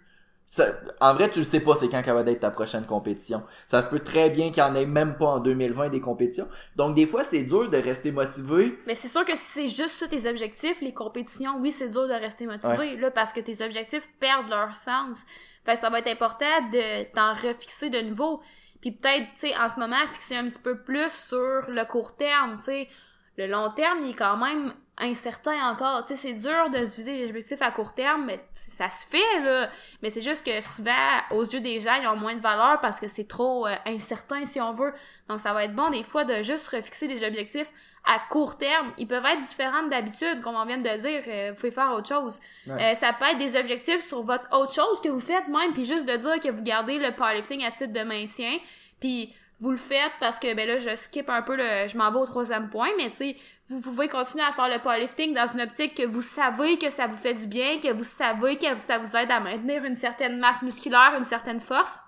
Ça- 0.46 0.72
en 1.00 1.14
vrai, 1.14 1.30
tu 1.30 1.38
le 1.38 1.44
sais 1.44 1.60
pas 1.60 1.76
c'est 1.76 1.88
quand 1.88 2.02
qu'elle 2.02 2.14
va 2.14 2.28
être 2.28 2.40
ta 2.40 2.50
prochaine 2.50 2.84
compétition. 2.84 3.44
Ça 3.68 3.82
se 3.82 3.88
peut 3.88 4.00
très 4.00 4.30
bien 4.30 4.50
qu'il 4.50 4.60
y 4.60 4.66
en 4.66 4.74
ait 4.74 4.84
même 4.84 5.16
pas 5.16 5.26
en 5.26 5.38
2020 5.38 5.90
des 5.90 6.00
compétitions. 6.00 6.48
Donc 6.74 6.96
des 6.96 7.06
fois, 7.06 7.22
c'est 7.22 7.44
dur 7.44 7.70
de 7.70 7.76
rester 7.76 8.10
motivé. 8.10 8.76
Mais 8.84 8.96
c'est 8.96 9.06
sûr 9.06 9.24
que 9.24 9.36
si 9.36 9.44
c'est 9.44 9.68
juste 9.68 9.90
ça 10.00 10.08
tes 10.08 10.28
objectifs, 10.28 10.80
les 10.80 10.92
compétitions, 10.92 11.52
oui, 11.60 11.70
c'est 11.70 11.88
dur 11.88 12.08
de 12.08 12.14
rester 12.14 12.46
motivé, 12.46 12.96
là, 12.96 13.12
parce 13.12 13.32
que 13.32 13.38
tes 13.38 13.64
objectifs 13.64 14.08
perdent 14.18 14.48
leur 14.48 14.74
sens. 14.74 15.18
Fait 15.64 15.74
que 15.76 15.80
ça 15.80 15.88
va 15.90 16.00
être 16.00 16.08
important 16.10 16.68
de 16.72 17.04
t'en 17.14 17.32
refixer 17.32 17.88
de 17.90 18.00
nouveau. 18.00 18.40
Puis 18.80 18.92
peut-être, 18.92 19.26
tu 19.34 19.48
sais, 19.48 19.56
en 19.56 19.68
ce 19.68 19.78
moment, 19.78 19.96
fixer 20.12 20.36
un 20.36 20.48
petit 20.48 20.58
peu 20.58 20.78
plus 20.78 21.10
sur 21.12 21.70
le 21.70 21.84
court 21.84 22.16
terme, 22.16 22.56
tu 22.58 22.64
sais. 22.64 22.88
Le 23.36 23.46
long 23.46 23.70
terme, 23.70 24.00
il 24.02 24.10
est 24.10 24.14
quand 24.14 24.36
même 24.36 24.74
incertain 24.98 25.70
encore. 25.70 26.04
Tu 26.06 26.14
sais, 26.14 26.16
c'est 26.16 26.32
dur 26.34 26.68
de 26.70 26.84
se 26.84 26.96
viser 26.96 27.16
les 27.16 27.28
objectifs 27.28 27.62
à 27.62 27.70
court 27.70 27.94
terme, 27.94 28.26
mais 28.26 28.38
ça 28.54 28.88
se 28.90 29.06
fait, 29.06 29.40
là. 29.42 29.70
Mais 30.02 30.10
c'est 30.10 30.20
juste 30.20 30.44
que 30.44 30.60
souvent, 30.60 30.92
aux 31.30 31.44
yeux 31.44 31.60
des 31.60 31.78
gens, 31.78 31.94
ils 32.00 32.06
ont 32.06 32.16
moins 32.16 32.34
de 32.34 32.40
valeur 32.40 32.80
parce 32.80 33.00
que 33.00 33.08
c'est 33.08 33.28
trop 33.28 33.66
euh, 33.66 33.74
incertain, 33.86 34.44
si 34.44 34.60
on 34.60 34.72
veut. 34.72 34.92
Donc, 35.28 35.40
ça 35.40 35.52
va 35.52 35.64
être 35.64 35.74
bon, 35.74 35.90
des 35.90 36.02
fois, 36.02 36.24
de 36.24 36.42
juste 36.42 36.68
refixer 36.68 37.08
des 37.08 37.24
objectifs 37.24 37.70
à 38.04 38.18
court 38.30 38.56
terme. 38.56 38.92
Ils 38.98 39.06
peuvent 39.06 39.24
être 39.24 39.42
différents 39.42 39.82
d'habitude, 39.84 40.40
comme 40.42 40.56
on 40.56 40.64
vient 40.64 40.78
de 40.78 40.96
dire. 40.98 41.22
Euh, 41.26 41.50
vous 41.50 41.56
pouvez 41.56 41.70
faire 41.70 41.92
autre 41.92 42.08
chose. 42.08 42.40
Euh, 42.68 42.94
ça 42.94 43.12
peut 43.12 43.26
être 43.26 43.38
des 43.38 43.56
objectifs 43.56 44.06
sur 44.08 44.22
votre 44.22 44.48
autre 44.56 44.74
chose 44.74 45.00
que 45.02 45.08
vous 45.08 45.20
faites 45.20 45.48
même, 45.48 45.72
puis 45.72 45.84
juste 45.84 46.06
de 46.06 46.16
dire 46.16 46.40
que 46.40 46.48
vous 46.48 46.62
gardez 46.62 46.98
le 46.98 47.12
powerlifting 47.12 47.64
à 47.64 47.70
titre 47.70 47.92
de 47.92 48.02
maintien, 48.02 48.58
puis 49.00 49.34
vous 49.60 49.70
le 49.70 49.76
faites 49.76 50.12
parce 50.18 50.38
que 50.38 50.54
ben 50.54 50.66
là 50.66 50.78
je 50.78 50.96
skip 50.96 51.28
un 51.28 51.42
peu 51.42 51.54
le 51.54 51.86
je 51.86 51.96
m'en 51.98 52.10
vais 52.10 52.18
au 52.18 52.24
troisième 52.24 52.70
point 52.70 52.88
mais 52.96 53.10
tu 53.10 53.16
sais 53.16 53.36
vous 53.70 53.80
pouvez 53.80 54.08
continuer 54.08 54.42
à 54.42 54.52
faire 54.52 54.68
le 54.68 54.80
powerlifting 54.80 55.32
dans 55.32 55.46
une 55.46 55.60
optique 55.60 55.94
que 55.94 56.04
vous 56.04 56.22
savez 56.22 56.76
que 56.76 56.90
ça 56.90 57.06
vous 57.06 57.16
fait 57.16 57.34
du 57.34 57.46
bien, 57.46 57.78
que 57.78 57.92
vous 57.92 58.02
savez 58.02 58.58
que 58.58 58.74
ça 58.76 58.98
vous 58.98 59.16
aide 59.16 59.30
à 59.30 59.38
maintenir 59.38 59.84
une 59.84 59.94
certaine 59.94 60.38
masse 60.38 60.62
musculaire, 60.62 61.14
une 61.16 61.24
certaine 61.24 61.60
force. 61.60 62.00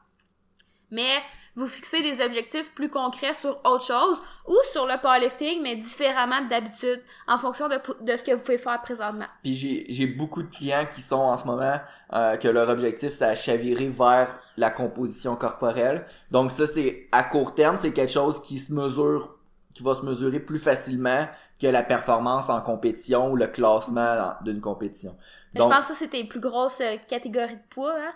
Mais 0.91 1.23
vous 1.55 1.67
fixez 1.67 2.03
des 2.03 2.25
objectifs 2.25 2.73
plus 2.75 2.89
concrets 2.89 3.35
sur 3.35 3.61
autre 3.65 3.85
chose 3.85 4.23
ou 4.47 4.57
sur 4.73 4.87
le 4.87 5.01
powerlifting, 5.01 5.63
mais 5.63 5.77
différemment 5.77 6.41
d'habitude, 6.49 7.03
en 7.29 7.37
fonction 7.37 7.69
de, 7.69 7.79
de, 8.01 8.17
ce 8.17 8.25
que 8.25 8.33
vous 8.33 8.41
pouvez 8.41 8.59
faire 8.59 8.81
présentement. 8.81 9.27
Puis 9.43 9.85
j'ai 9.89 10.07
beaucoup 10.07 10.43
de 10.43 10.49
clients 10.49 10.87
qui 10.91 11.03
sont 11.03 11.17
en 11.17 11.37
ce 11.37 11.45
moment 11.45 11.79
euh, 12.15 12.37
que 12.37 12.49
leur 12.49 12.69
objectif, 12.69 13.13
c'est 13.13 13.27
à 13.27 13.35
chavirer 13.35 13.89
vers 13.89 14.41
la 14.57 14.71
composition 14.71 15.37
corporelle. 15.37 16.07
Donc 16.31 16.53
ça, 16.53 16.67
c'est 16.67 17.09
à 17.13 17.23
court 17.23 17.55
terme, 17.55 17.77
c'est 17.77 17.93
quelque 17.93 18.13
chose 18.13 18.41
qui 18.41 18.59
se 18.59 18.73
mesure 18.73 19.37
qui 19.75 19.83
va 19.83 19.95
se 19.95 20.03
mesurer 20.03 20.41
plus 20.41 20.59
facilement 20.59 21.27
que 21.59 21.67
la 21.67 21.83
performance 21.83 22.51
en 22.51 22.61
compétition 22.61 23.31
ou 23.31 23.37
le 23.37 23.47
classement 23.47 24.35
d'une 24.45 24.61
compétition. 24.61 25.17
je 25.55 25.61
pense 25.61 25.87
que 25.87 25.95
ça, 25.95 25.95
c'était 25.95 26.19
les 26.19 26.29
plus 26.29 26.41
grosses 26.41 26.81
euh, 26.81 26.97
catégories 27.09 27.57
de 27.57 27.63
poids. 27.71 27.95
Hein? 27.97 28.13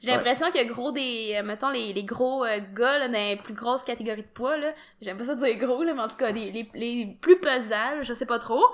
J'ai 0.00 0.10
l'impression 0.10 0.50
que 0.52 0.64
gros 0.68 0.92
des, 0.92 1.34
euh, 1.36 1.42
mettons, 1.42 1.70
les, 1.70 1.92
les 1.92 2.04
gros 2.04 2.44
euh, 2.44 2.60
gars 2.74 2.98
là, 2.98 3.08
dans 3.08 3.14
les 3.14 3.36
plus 3.36 3.54
grosses 3.54 3.82
catégories 3.82 4.22
de 4.22 4.28
poids, 4.28 4.56
là, 4.56 4.68
j'aime 5.02 5.16
pas 5.16 5.24
ça 5.24 5.34
dire 5.34 5.56
gros, 5.56 5.82
là, 5.82 5.92
mais 5.92 6.02
en 6.02 6.08
tout 6.08 6.16
cas, 6.16 6.30
les, 6.30 6.52
les, 6.52 6.70
les 6.74 7.18
plus 7.20 7.38
pesants, 7.40 8.00
je 8.02 8.14
sais 8.14 8.26
pas 8.26 8.38
trop. 8.38 8.64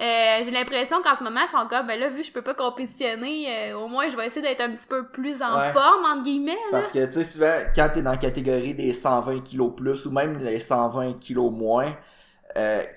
Euh, 0.00 0.42
j'ai 0.44 0.50
l'impression 0.50 1.00
qu'en 1.02 1.14
ce 1.14 1.24
moment, 1.24 1.40
c'est 1.50 1.56
encore, 1.56 1.84
ben 1.84 1.98
là, 1.98 2.08
vu 2.08 2.20
que 2.20 2.26
je 2.26 2.32
peux 2.32 2.42
pas 2.42 2.54
compétitionner, 2.54 3.72
au 3.74 3.88
moins, 3.88 4.08
je 4.08 4.16
vais 4.16 4.26
essayer 4.26 4.42
d'être 4.42 4.60
un 4.60 4.72
petit 4.72 4.86
peu 4.86 5.06
plus 5.06 5.42
en 5.42 5.60
forme, 5.72 6.04
entre 6.04 6.22
guillemets. 6.22 6.52
Là. 6.52 6.80
Parce 6.80 6.92
que, 6.92 7.06
tu 7.06 7.12
sais, 7.12 7.24
souvent, 7.24 7.54
quand 7.74 7.90
t'es 7.94 8.02
dans 8.02 8.10
la 8.10 8.16
catégorie 8.16 8.74
des 8.74 8.92
120 8.92 9.40
kilos 9.42 9.72
plus, 9.74 10.04
ou 10.04 10.10
même 10.10 10.38
les 10.38 10.60
120 10.60 11.14
kilos 11.20 11.50
moins, 11.50 11.96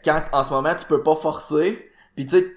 quand, 0.03 0.24
en 0.34 0.44
ce 0.44 0.50
moment, 0.51 0.75
tu 0.75 0.86
peux 0.86 1.03
pas 1.03 1.15
forcer, 1.15 1.91
puis 2.15 2.25
tu 2.25 2.39
sais, 2.39 2.57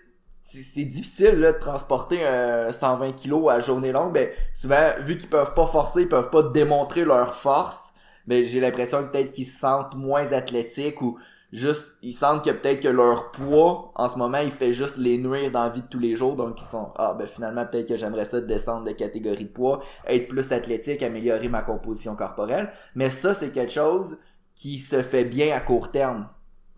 c'est 0.51 0.85
difficile 0.85 1.41
de 1.41 1.51
transporter 1.53 2.27
un 2.27 2.73
120 2.73 3.13
kilos 3.13 3.51
à 3.51 3.61
journée 3.61 3.93
longue. 3.93 4.13
Ben, 4.13 4.29
souvent, 4.53 4.91
vu 5.01 5.17
qu'ils 5.17 5.29
peuvent 5.29 5.55
pas 5.55 5.67
forcer, 5.67 6.03
ils 6.03 6.09
peuvent 6.09 6.31
pas 6.31 6.43
démontrer 6.43 7.05
leur 7.05 7.35
force, 7.35 7.93
mais 8.27 8.43
j'ai 8.43 8.61
l'impression 8.61 9.05
que 9.05 9.13
peut-être 9.13 9.31
qu'ils 9.31 9.47
se 9.47 9.61
sentent 9.61 9.95
moins 9.95 10.33
athlétiques 10.33 11.01
ou 11.03 11.19
juste 11.53 11.97
ils 12.03 12.13
sentent 12.13 12.45
que 12.45 12.51
peut-être 12.51 12.81
que 12.81 12.89
leur 12.89 13.33
poids 13.33 13.93
en 13.97 14.09
ce 14.09 14.17
moment 14.17 14.39
il 14.39 14.53
fait 14.53 14.73
juste 14.73 14.99
les 14.99 15.19
nuire 15.19 15.51
dans 15.51 15.65
la 15.65 15.69
vie 15.69 15.83
de 15.83 15.87
tous 15.87 15.99
les 15.99 16.15
jours. 16.15 16.37
Donc 16.37 16.61
ils 16.61 16.67
sont 16.67 16.93
ah 16.97 17.15
ben 17.19 17.27
finalement 17.27 17.67
peut-être 17.67 17.89
que 17.89 17.97
j'aimerais 17.97 18.25
ça 18.25 18.41
descendre 18.41 18.85
de 18.85 18.93
catégorie 18.93 19.45
de 19.45 19.51
poids 19.51 19.81
être 20.07 20.29
plus 20.29 20.53
athlétique 20.53 21.03
améliorer 21.03 21.49
ma 21.49 21.63
composition 21.63 22.15
corporelle. 22.15 22.71
Mais 22.95 23.11
ça 23.11 23.35
c'est 23.35 23.51
quelque 23.51 23.73
chose 23.73 24.17
qui 24.55 24.79
se 24.79 25.03
fait 25.03 25.25
bien 25.25 25.55
à 25.55 25.61
court 25.61 25.91
terme 25.91 26.29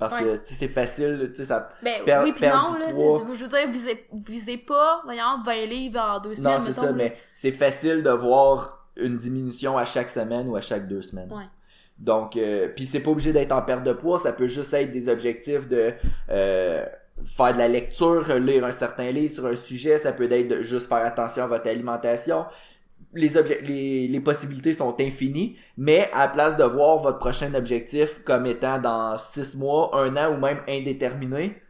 parce 0.08 0.22
que 0.22 0.38
c'est 0.42 0.68
facile, 0.68 1.30
tu 1.30 1.36
sais, 1.36 1.44
ça 1.46 1.68
ben, 1.82 2.04
perd, 2.04 2.24
oui, 2.24 2.32
puis 2.32 2.46
non, 2.46 2.74
là, 2.78 2.88
je 2.90 3.42
veux 3.42 3.48
dire, 3.48 3.70
visez, 3.70 4.06
visez 4.26 4.58
pas, 4.58 5.00
voyons, 5.04 5.42
20 5.44 5.66
livres 5.66 6.00
en 6.00 6.20
deux 6.20 6.34
semaines. 6.34 6.58
Non, 6.58 6.60
c'est 6.64 6.72
ça, 6.72 6.92
mais 6.92 7.16
c'est 7.34 7.52
facile 7.52 8.02
de 8.02 8.10
voir 8.10 8.86
une 8.96 9.16
diminution 9.16 9.78
à 9.78 9.84
chaque 9.84 10.10
semaine 10.10 10.48
ou 10.48 10.56
à 10.56 10.60
chaque 10.60 10.86
deux 10.88 11.02
semaines. 11.02 11.32
Ouais. 11.32 11.44
Donc, 11.98 12.36
euh, 12.36 12.68
puis 12.74 12.86
c'est 12.86 13.00
pas 13.00 13.10
obligé 13.10 13.32
d'être 13.32 13.52
en 13.52 13.62
perte 13.62 13.84
de 13.84 13.92
poids, 13.92 14.18
ça 14.18 14.32
peut 14.32 14.48
juste 14.48 14.72
être 14.74 14.92
des 14.92 15.08
objectifs 15.08 15.68
de 15.68 15.92
euh, 16.30 16.84
faire 17.24 17.52
de 17.52 17.58
la 17.58 17.68
lecture, 17.68 18.34
lire 18.38 18.64
un 18.64 18.72
certain 18.72 19.10
livre 19.10 19.32
sur 19.32 19.46
un 19.46 19.56
sujet, 19.56 19.98
ça 19.98 20.12
peut 20.12 20.30
être 20.30 20.48
de 20.48 20.62
juste 20.62 20.88
faire 20.88 21.04
attention 21.04 21.44
à 21.44 21.46
votre 21.46 21.68
alimentation, 21.68 22.44
les, 23.14 23.28
les, 23.62 24.08
les, 24.08 24.20
possibilités 24.20 24.72
sont 24.72 24.98
infinies, 25.00 25.56
mais 25.76 26.10
à 26.12 26.26
la 26.26 26.28
place 26.28 26.56
de 26.56 26.64
voir 26.64 26.98
votre 26.98 27.18
prochain 27.18 27.52
objectif 27.54 28.22
comme 28.24 28.46
étant 28.46 28.80
dans 28.80 29.18
six 29.18 29.56
mois, 29.56 29.90
un 29.94 30.16
an 30.16 30.34
ou 30.34 30.40
même 30.40 30.60
indéterminé, 30.68 31.60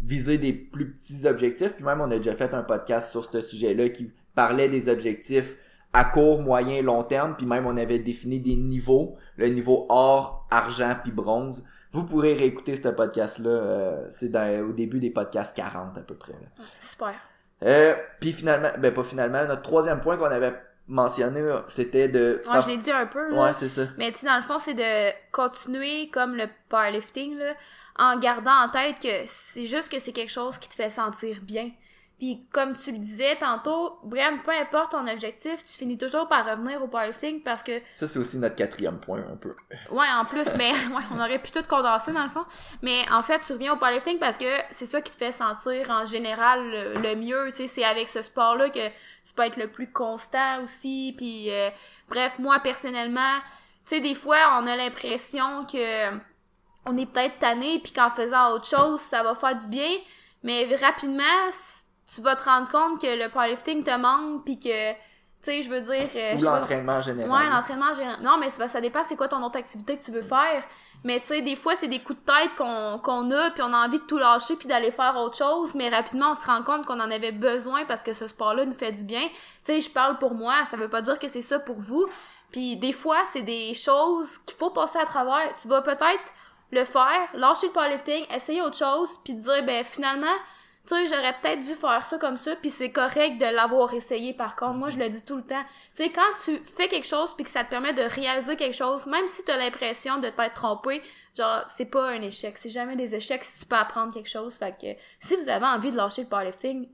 visez 0.00 0.38
des 0.38 0.52
plus 0.52 0.92
petits 0.92 1.26
objectifs. 1.26 1.74
Puis 1.74 1.84
même, 1.84 2.00
on 2.00 2.10
a 2.10 2.16
déjà 2.16 2.34
fait 2.34 2.54
un 2.54 2.62
podcast 2.62 3.10
sur 3.10 3.24
ce 3.24 3.40
sujet-là 3.40 3.90
qui 3.90 4.10
parlait 4.34 4.68
des 4.68 4.88
objectifs 4.88 5.56
à 5.92 6.04
court, 6.04 6.40
moyen, 6.40 6.82
long 6.82 7.02
terme. 7.02 7.34
Puis 7.36 7.46
même, 7.46 7.66
on 7.66 7.76
avait 7.76 7.98
défini 7.98 8.40
des 8.40 8.56
niveaux, 8.56 9.16
le 9.36 9.48
niveau 9.48 9.86
or, 9.88 10.46
argent, 10.50 10.96
puis 11.02 11.12
bronze. 11.12 11.64
Vous 11.92 12.04
pourrez 12.04 12.34
réécouter 12.34 12.76
ce 12.76 12.88
podcast-là. 12.88 13.50
Euh, 13.50 14.06
c'est 14.10 14.34
au 14.60 14.72
début 14.72 15.00
des 15.00 15.10
podcasts 15.10 15.56
40 15.56 15.96
à 15.96 16.00
peu 16.00 16.14
près. 16.14 16.34
Super. 16.78 17.14
Euh, 17.64 17.94
puis 18.20 18.32
finalement, 18.32 18.68
ben 18.78 18.92
pas 18.92 19.02
finalement, 19.02 19.46
notre 19.46 19.62
troisième 19.62 20.00
point 20.00 20.18
qu'on 20.18 20.24
avait 20.26 20.52
mentionné, 20.88 21.42
c'était 21.68 22.08
de... 22.08 22.40
Ouais, 22.48 22.62
je 22.62 22.68
l'ai 22.68 22.76
dit 22.76 22.92
un 22.92 23.06
peu, 23.06 23.30
là. 23.30 23.42
Ouais, 23.44 23.52
c'est 23.52 23.68
ça. 23.68 23.86
Mais 23.98 24.12
tu 24.12 24.24
dans 24.24 24.36
le 24.36 24.42
fond, 24.42 24.58
c'est 24.58 24.74
de 24.74 25.12
continuer 25.32 26.08
comme 26.10 26.36
le 26.36 26.46
powerlifting, 26.68 27.36
là, 27.38 27.54
en 27.98 28.18
gardant 28.18 28.64
en 28.64 28.68
tête 28.68 29.00
que 29.00 29.24
c'est 29.26 29.66
juste 29.66 29.90
que 29.90 29.98
c'est 29.98 30.12
quelque 30.12 30.32
chose 30.32 30.58
qui 30.58 30.68
te 30.68 30.74
fait 30.74 30.90
sentir 30.90 31.38
bien. 31.42 31.70
Puis 32.18 32.46
comme 32.50 32.74
tu 32.74 32.92
le 32.92 32.98
disais 32.98 33.36
tantôt, 33.36 33.98
Brian, 34.02 34.38
peu 34.42 34.50
importe 34.50 34.92
ton 34.92 35.06
objectif, 35.06 35.62
tu 35.64 35.72
finis 35.72 35.98
toujours 35.98 36.26
par 36.28 36.46
revenir 36.46 36.82
au 36.82 36.88
powerlifting 36.88 37.42
parce 37.42 37.62
que... 37.62 37.78
Ça, 37.94 38.08
c'est 38.08 38.18
aussi 38.18 38.38
notre 38.38 38.54
quatrième 38.54 38.98
point, 38.98 39.22
un 39.30 39.36
peu. 39.36 39.54
Ouais, 39.90 40.06
en 40.18 40.24
plus, 40.24 40.46
mais 40.56 40.70
ouais, 40.94 41.02
on 41.12 41.20
aurait 41.20 41.38
pu 41.38 41.50
tout 41.50 41.62
condenser 41.68 42.12
dans 42.12 42.22
le 42.22 42.30
fond. 42.30 42.44
Mais 42.80 43.04
en 43.10 43.22
fait, 43.22 43.40
tu 43.40 43.52
reviens 43.52 43.74
au 43.74 43.76
powerlifting 43.76 44.18
parce 44.18 44.38
que 44.38 44.46
c'est 44.70 44.86
ça 44.86 45.02
qui 45.02 45.12
te 45.12 45.18
fait 45.18 45.32
sentir 45.32 45.90
en 45.90 46.06
général 46.06 46.70
le, 47.02 47.16
mieux. 47.16 47.48
Tu 47.50 47.56
sais, 47.56 47.66
c'est 47.66 47.84
avec 47.84 48.08
ce 48.08 48.22
sport-là 48.22 48.70
que 48.70 48.88
tu 48.88 49.34
peux 49.34 49.42
être 49.42 49.58
le 49.58 49.70
plus 49.70 49.92
constant 49.92 50.62
aussi. 50.62 51.14
Puis 51.18 51.50
euh, 51.50 51.68
bref, 52.08 52.38
moi, 52.38 52.60
personnellement, 52.60 53.40
tu 53.84 53.96
sais, 53.96 54.00
des 54.00 54.14
fois, 54.14 54.58
on 54.62 54.66
a 54.66 54.74
l'impression 54.74 55.66
que 55.66 56.16
on 56.86 56.96
est 56.96 57.06
peut-être 57.06 57.38
tanné 57.40 57.78
puis 57.80 57.92
qu'en 57.92 58.10
faisant 58.10 58.52
autre 58.52 58.66
chose, 58.66 59.00
ça 59.00 59.22
va 59.22 59.34
faire 59.34 59.56
du 59.56 59.66
bien. 59.68 59.90
Mais 60.42 60.66
rapidement, 60.76 61.50
tu 62.14 62.20
vas 62.20 62.36
te 62.36 62.44
rendre 62.44 62.68
compte 62.68 63.00
que 63.00 63.06
le 63.06 63.28
powerlifting 63.28 63.84
te 63.84 63.96
manque 63.96 64.44
puis 64.44 64.58
que 64.58 64.92
tu 64.92 64.98
sais 65.42 65.62
je 65.62 65.70
veux 65.70 65.80
dire 65.80 66.08
euh, 66.14 66.36
ou 66.36 66.42
l'entraînement 66.42 67.00
général. 67.00 67.30
Ouais 67.30 67.50
l'entraînement 67.50 67.92
général. 67.94 68.20
Non 68.22 68.38
mais 68.38 68.50
ça 68.50 68.80
dépend 68.80 69.02
c'est 69.04 69.16
quoi 69.16 69.28
ton 69.28 69.42
autre 69.42 69.58
activité 69.58 69.96
que 69.98 70.04
tu 70.04 70.12
veux 70.12 70.22
faire. 70.22 70.64
Mais 71.04 71.20
tu 71.20 71.26
sais 71.26 71.42
des 71.42 71.56
fois 71.56 71.74
c'est 71.76 71.88
des 71.88 72.02
coups 72.02 72.18
de 72.20 72.24
tête 72.24 72.56
qu'on 72.56 72.98
qu'on 73.02 73.30
a 73.30 73.50
puis 73.50 73.62
on 73.62 73.72
a 73.72 73.86
envie 73.86 73.98
de 73.98 74.04
tout 74.04 74.18
lâcher 74.18 74.56
puis 74.56 74.68
d'aller 74.68 74.90
faire 74.90 75.16
autre 75.16 75.36
chose 75.36 75.74
mais 75.74 75.88
rapidement 75.88 76.30
on 76.30 76.34
se 76.34 76.46
rend 76.46 76.62
compte 76.62 76.86
qu'on 76.86 77.00
en 77.00 77.10
avait 77.10 77.32
besoin 77.32 77.84
parce 77.84 78.02
que 78.02 78.12
ce 78.12 78.28
sport 78.28 78.54
là 78.54 78.64
nous 78.64 78.74
fait 78.74 78.92
du 78.92 79.04
bien. 79.04 79.26
Tu 79.64 79.72
sais 79.74 79.80
je 79.80 79.90
parle 79.90 80.18
pour 80.18 80.34
moi 80.34 80.54
ça 80.70 80.76
veut 80.76 80.88
pas 80.88 81.02
dire 81.02 81.18
que 81.18 81.28
c'est 81.28 81.42
ça 81.42 81.58
pour 81.58 81.80
vous. 81.80 82.06
Puis 82.52 82.76
des 82.76 82.92
fois 82.92 83.18
c'est 83.32 83.42
des 83.42 83.74
choses 83.74 84.38
qu'il 84.38 84.56
faut 84.56 84.70
passer 84.70 84.98
à 84.98 85.04
travers. 85.04 85.54
Tu 85.60 85.66
vas 85.66 85.82
peut-être 85.82 86.32
le 86.70 86.84
faire 86.84 87.28
lâcher 87.34 87.66
le 87.66 87.72
powerlifting 87.72 88.26
essayer 88.34 88.62
autre 88.62 88.76
chose 88.76 89.20
puis 89.24 89.34
dire 89.34 89.64
ben 89.64 89.84
finalement 89.84 90.34
tu 90.86 90.94
sais, 90.94 91.06
j'aurais 91.06 91.34
peut-être 91.40 91.62
dû 91.62 91.74
faire 91.74 92.04
ça 92.06 92.16
comme 92.18 92.36
ça, 92.36 92.54
puis 92.56 92.70
c'est 92.70 92.92
correct 92.92 93.38
de 93.38 93.46
l'avoir 93.46 93.92
essayé 93.92 94.32
par 94.34 94.54
contre. 94.54 94.74
Moi, 94.74 94.90
je 94.90 94.98
le 94.98 95.08
dis 95.08 95.22
tout 95.22 95.36
le 95.36 95.42
temps. 95.42 95.64
Tu 95.96 96.04
sais, 96.04 96.10
quand 96.10 96.22
tu 96.44 96.58
fais 96.64 96.88
quelque 96.88 97.06
chose 97.06 97.34
puis 97.34 97.44
que 97.44 97.50
ça 97.50 97.64
te 97.64 97.70
permet 97.70 97.92
de 97.92 98.02
réaliser 98.02 98.56
quelque 98.56 98.76
chose, 98.76 99.06
même 99.06 99.26
si 99.26 99.44
t'as 99.44 99.56
l'impression 99.56 100.18
de 100.18 100.28
t'être 100.28 100.54
trompé, 100.54 101.02
genre, 101.36 101.64
c'est 101.66 101.86
pas 101.86 102.08
un 102.10 102.22
échec. 102.22 102.56
C'est 102.56 102.70
jamais 102.70 102.94
des 102.94 103.14
échecs 103.14 103.44
si 103.44 103.58
tu 103.60 103.66
peux 103.66 103.76
apprendre 103.76 104.12
quelque 104.12 104.28
chose. 104.28 104.54
Fait 104.54 104.76
que, 104.80 105.00
si 105.18 105.34
vous 105.36 105.48
avez 105.48 105.66
envie 105.66 105.90
de 105.90 105.96
lâcher 105.96 106.22
le 106.22 106.28
powerlifting, 106.28 106.88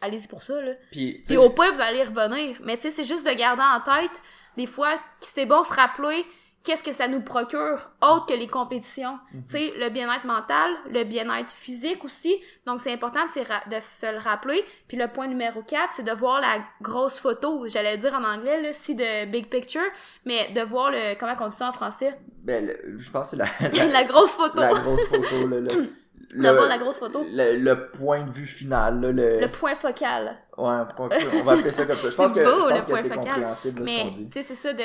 allez-y 0.00 0.28
pour 0.28 0.42
ça, 0.42 0.60
là. 0.60 0.72
Puis, 0.90 1.22
au 1.36 1.50
point, 1.50 1.70
vous 1.70 1.80
allez 1.80 2.02
revenir. 2.02 2.58
Mais 2.62 2.76
tu 2.76 2.82
sais, 2.82 2.90
c'est 2.90 3.04
juste 3.04 3.26
de 3.26 3.32
garder 3.32 3.62
en 3.62 3.80
tête, 3.80 4.22
des 4.56 4.66
fois, 4.66 4.96
que 4.96 5.02
c'est 5.20 5.46
bon 5.46 5.62
se 5.62 5.72
rappeler 5.72 6.26
qu'est-ce 6.66 6.82
que 6.82 6.92
ça 6.92 7.06
nous 7.06 7.20
procure 7.20 7.90
autre 8.02 8.26
que 8.26 8.34
les 8.34 8.48
compétitions. 8.48 9.18
Mhm. 9.32 9.44
Tu 9.48 9.52
sais, 9.52 9.72
le 9.78 9.88
bien-être 9.88 10.24
mental, 10.24 10.72
le 10.90 11.04
bien-être 11.04 11.52
physique 11.52 12.04
aussi. 12.04 12.34
Donc, 12.66 12.80
c'est 12.80 12.92
important 12.92 13.20
de, 13.24 13.80
se 13.80 14.12
le 14.12 14.18
rappeler. 14.18 14.64
Puis 14.88 14.96
le 14.96 15.06
point 15.06 15.28
numéro 15.28 15.62
4, 15.62 15.92
c'est 15.94 16.02
de 16.02 16.12
voir 16.12 16.40
la 16.40 16.58
grosse 16.82 17.20
photo. 17.20 17.66
J'allais 17.68 17.96
dire 17.98 18.12
en 18.14 18.24
anglais, 18.24 18.60
là, 18.60 18.72
si 18.72 18.96
de 18.96 19.26
big 19.26 19.48
picture, 19.48 19.80
mais 20.24 20.50
de 20.54 20.60
voir 20.62 20.90
le... 20.90 21.14
Comment 21.18 21.36
on 21.40 21.48
dit 21.48 21.56
ça 21.56 21.68
en 21.68 21.72
français? 21.72 22.18
Ben, 22.42 22.68
je 22.98 23.10
pense 23.10 23.30
que 23.30 23.36
c'est 23.36 23.72
la, 23.72 23.86
la... 23.86 24.04
grosse 24.04 24.34
photo. 24.34 24.60
La 24.60 24.72
grosse 24.72 25.06
photo, 25.06 25.46
le... 25.46 25.60
le... 25.60 25.92
Le, 26.34 26.68
la 26.68 26.76
grosse 26.76 26.98
photo. 26.98 27.24
Le, 27.30 27.74
point 27.92 28.24
de 28.24 28.32
vue 28.32 28.46
final. 28.46 29.00
Là, 29.00 29.12
le... 29.12 29.40
le 29.40 29.48
point 29.48 29.76
focal. 29.76 30.36
Ouais, 30.58 30.74
on 30.98 31.06
va 31.44 31.52
appeler 31.52 31.70
ça 31.70 31.86
comme 31.86 31.96
ça. 31.96 32.10
Je 32.10 32.16
pense 32.16 32.32
que, 32.32 32.40
beau, 32.40 32.68
je 32.68 32.82
pense 32.82 32.88
le 32.88 33.08
point 33.08 33.16
focal. 33.16 33.56
Mais, 33.80 34.10
tu 34.10 34.26
sais, 34.32 34.42
c'est 34.42 34.54
ça 34.56 34.72
de 34.72 34.82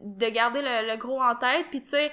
de 0.00 0.28
garder 0.28 0.62
le, 0.62 0.90
le 0.90 0.96
gros 0.96 1.20
en 1.22 1.34
tête. 1.34 1.66
Puis 1.70 1.82
tu 1.82 1.90
sais, 1.90 2.12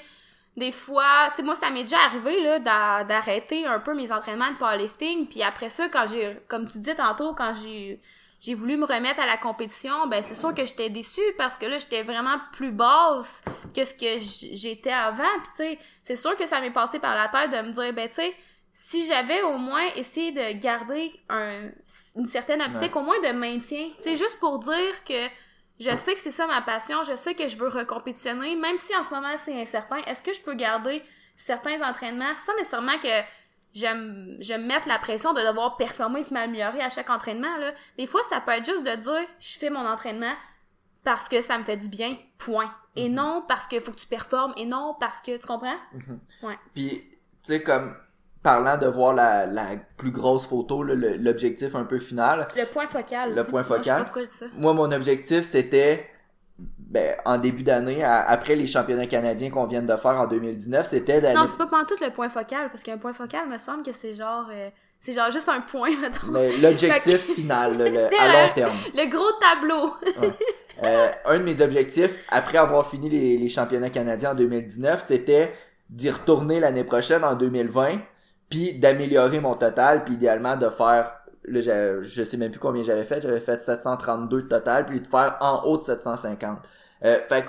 des 0.56 0.72
fois, 0.72 1.30
tu 1.32 1.38
sais, 1.38 1.44
moi, 1.44 1.56
ça 1.56 1.70
m'est 1.70 1.84
déjà 1.84 2.00
arrivé, 2.00 2.42
là, 2.44 2.60
d'a- 2.60 3.04
d'arrêter 3.04 3.66
un 3.66 3.80
peu 3.80 3.94
mes 3.96 4.12
entraînements 4.12 4.52
de 4.52 4.58
powerlifting. 4.58 5.28
Puis 5.28 5.42
après 5.44 5.70
ça, 5.70 5.90
quand 5.90 6.06
j'ai, 6.08 6.38
comme 6.48 6.68
tu 6.68 6.78
dis 6.80 6.94
tantôt, 6.96 7.34
quand 7.34 7.54
j'ai, 7.62 8.00
j'ai 8.40 8.54
voulu 8.54 8.78
me 8.78 8.86
remettre 8.86 9.20
à 9.22 9.25
la 9.25 9.38
compétition, 9.38 10.06
ben 10.08 10.22
c'est 10.22 10.36
sûr 10.36 10.54
que 10.54 10.66
j'étais 10.66 10.90
déçue 10.90 11.22
parce 11.38 11.58
que 11.58 11.66
là, 11.66 11.78
j'étais 11.80 12.04
vraiment 12.04 12.38
plus 12.52 12.72
basse 12.72 13.42
que 13.75 13.84
ce 13.84 13.94
que 13.94 14.20
j'étais 14.56 14.92
avant. 14.92 15.24
Puis 15.42 15.52
tu 15.56 15.63
sais, 15.63 15.80
c'est 16.04 16.16
sûr 16.18 16.36
que 16.36 16.46
ça 16.46 16.60
m'est 16.62 16.72
passé 16.72 17.00
par 17.00 17.16
la 17.16 17.30
tête 17.30 17.52
de 17.52 17.68
me 17.68 17.72
dire, 17.72 17.94
ben 17.94 18.08
tu 18.10 18.16
sais, 18.16 18.34
si 18.75 19.06
j'avais 19.06 19.42
au 19.44 19.58
moins 19.58 19.86
essayé 19.96 20.32
de 20.32 20.60
garder 20.60 21.12
un, 21.30 21.70
une 22.16 22.25
certaine 22.28 22.62
optique, 22.62 22.96
au 22.96 23.02
moins 23.02 23.20
de 23.22 23.32
maintien, 23.32 23.88
tu 23.98 24.04
sais, 24.04 24.16
juste 24.16 24.40
pour 24.40 24.60
dire 24.60 25.04
que 25.06 25.28
je 25.80 25.96
sais 25.96 26.13
que 26.13 26.20
c'est 26.20 26.32
ça 26.32 26.48
ma 26.48 26.62
passion, 26.62 27.03
je 27.03 27.15
sais 27.15 27.34
que 27.34 27.48
je 27.48 27.58
veux 27.58 27.68
recompétitionner, 27.68 28.56
même 28.56 28.77
si 28.77 28.96
en 28.96 29.03
ce 29.03 29.13
moment 29.13 29.36
c'est 29.38 29.60
incertain, 29.60 29.98
est-ce 30.08 30.24
que 30.24 30.34
je 30.34 30.42
peux 30.42 30.53
garder 30.53 31.03
certains 31.36 31.82
entraînements 31.82 32.36
sans 32.36 32.56
nécessairement 32.56 32.98
que 33.00 33.08
je 33.74 33.88
me, 33.88 34.42
je 34.42 34.53
me 34.53 34.65
mette 34.68 34.86
la 34.86 35.00
pression 35.00 35.34
de 35.34 35.42
devoir 35.42 35.77
performer 35.77 36.22
et 36.22 36.34
m'améliorer 36.34 36.82
à 36.82 36.89
chaque 36.89 37.10
entraînement, 37.10 37.58
là? 37.58 37.72
Des 37.98 38.06
fois, 38.06 38.22
ça 38.30 38.39
peut 38.39 38.51
être 38.51 38.65
juste 38.65 38.84
de 38.84 38.96
dire, 38.96 39.27
je 39.39 39.58
fais 39.58 39.72
mon 39.72 39.86
entraînement 39.86 40.34
parce 41.03 41.27
que 41.27 41.42
ça 41.42 41.58
me 41.58 41.63
fait 41.63 41.77
du 41.77 41.89
bien, 41.89 42.15
point. 42.38 42.74
Et 42.96 43.10
non 43.10 43.44
parce 43.48 43.65
que 43.68 43.80
faut 43.80 43.92
que 43.92 44.00
tu 44.00 44.08
performes, 44.08 44.53
et 44.56 44.65
non 44.65 44.96
parce 45.00 45.22
que, 45.22 45.36
tu 45.38 45.48
comprends? 45.48 45.77
Puis, 46.75 47.10
tu 47.10 47.18
sais, 47.42 47.63
comme, 47.63 47.96
parlant 48.43 48.77
de 48.77 48.88
voir 48.88 49.13
la, 49.13 49.45
la 49.45 49.67
plus 49.97 50.12
grosse 50.12 50.45
photo, 50.45 50.83
l'objectif 50.83 51.75
un 51.75 51.85
peu 51.85 51.97
final, 52.00 52.47
Le 52.55 52.65
point 52.65 52.85
focal. 52.88 53.33
Le 53.33 53.43
point 53.43 53.51
moi, 53.51 53.62
Je 53.63 53.67
sais 53.67 53.73
pas 53.73 53.77
focal. 53.79 54.03
pourquoi 54.03 54.23
je 54.23 54.27
dis 54.27 54.33
ça. 54.35 54.45
moi, 54.57 54.73
mon 54.73 54.91
objectif, 54.91 55.41
c'était, 55.43 56.05
ben, 56.59 57.15
en 57.25 57.38
début 57.38 57.63
d'année, 57.63 58.03
après 58.03 58.55
les 58.55 58.67
championnats 58.67 59.07
canadiens 59.07 59.50
qu'on 59.50 59.65
vient 59.65 59.81
de 59.81 59.95
faire 59.95 60.19
en 60.19 60.27
2019, 60.27 60.85
c'était 60.85 61.21
d'aller... 61.21 61.35
Non, 61.35 61.47
c'est 61.47 61.57
pas 61.57 61.67
pantoute 61.67 62.01
le 62.01 62.12
point 62.12 62.29
focal, 62.29 62.69
parce 62.69 62.83
qu'un 62.83 62.97
point 62.97 63.13
focal, 63.13 63.47
me 63.50 63.57
semble 63.57 63.83
que 63.83 63.93
c'est 63.93 64.13
genre, 64.13 64.45
euh, 64.53 64.69
c'est 65.01 65.13
genre 65.13 65.31
juste 65.31 65.47
un 65.50 65.62
point, 65.62 65.89
mettons. 66.01 66.27
L'objectif 66.62 67.33
final, 67.35 67.77
là, 67.77 67.89
le- 67.89 68.05
à 68.19 68.27
long 68.47 68.53
terme. 68.53 68.73
Le 68.93 69.09
gros 69.09 69.31
tableau. 69.39 69.93
Euh, 70.83 71.09
un 71.25 71.38
de 71.39 71.43
mes 71.43 71.62
objectifs, 71.62 72.17
après 72.29 72.57
avoir 72.57 72.89
fini 72.89 73.09
les, 73.09 73.38
les 73.38 73.47
championnats 73.47 73.89
canadiens 73.89 74.31
en 74.31 74.35
2019, 74.35 75.01
c'était 75.01 75.53
d'y 75.89 76.09
retourner 76.09 76.59
l'année 76.59 76.83
prochaine 76.83 77.23
en 77.23 77.35
2020, 77.35 78.00
puis 78.53 78.74
d'améliorer 78.74 79.39
mon 79.39 79.55
total, 79.55 80.03
puis 80.03 80.13
idéalement 80.13 80.55
de 80.57 80.69
faire, 80.69 81.12
là, 81.45 81.60
je 82.03 82.24
sais 82.24 82.38
même 82.38 82.51
plus 82.51 82.60
combien 82.60 82.83
j'avais 82.83 83.03
fait, 83.03 83.19
j'avais 83.22 83.39
fait 83.39 83.60
732 83.60 84.43
de 84.43 84.48
total, 84.48 84.86
puis 84.86 85.00
de 85.01 85.07
faire 85.07 85.38
en 85.39 85.63
haut 85.65 85.77
de 85.77 85.83
750. 85.83 86.60
Euh, 87.03 87.17
fait 87.27 87.45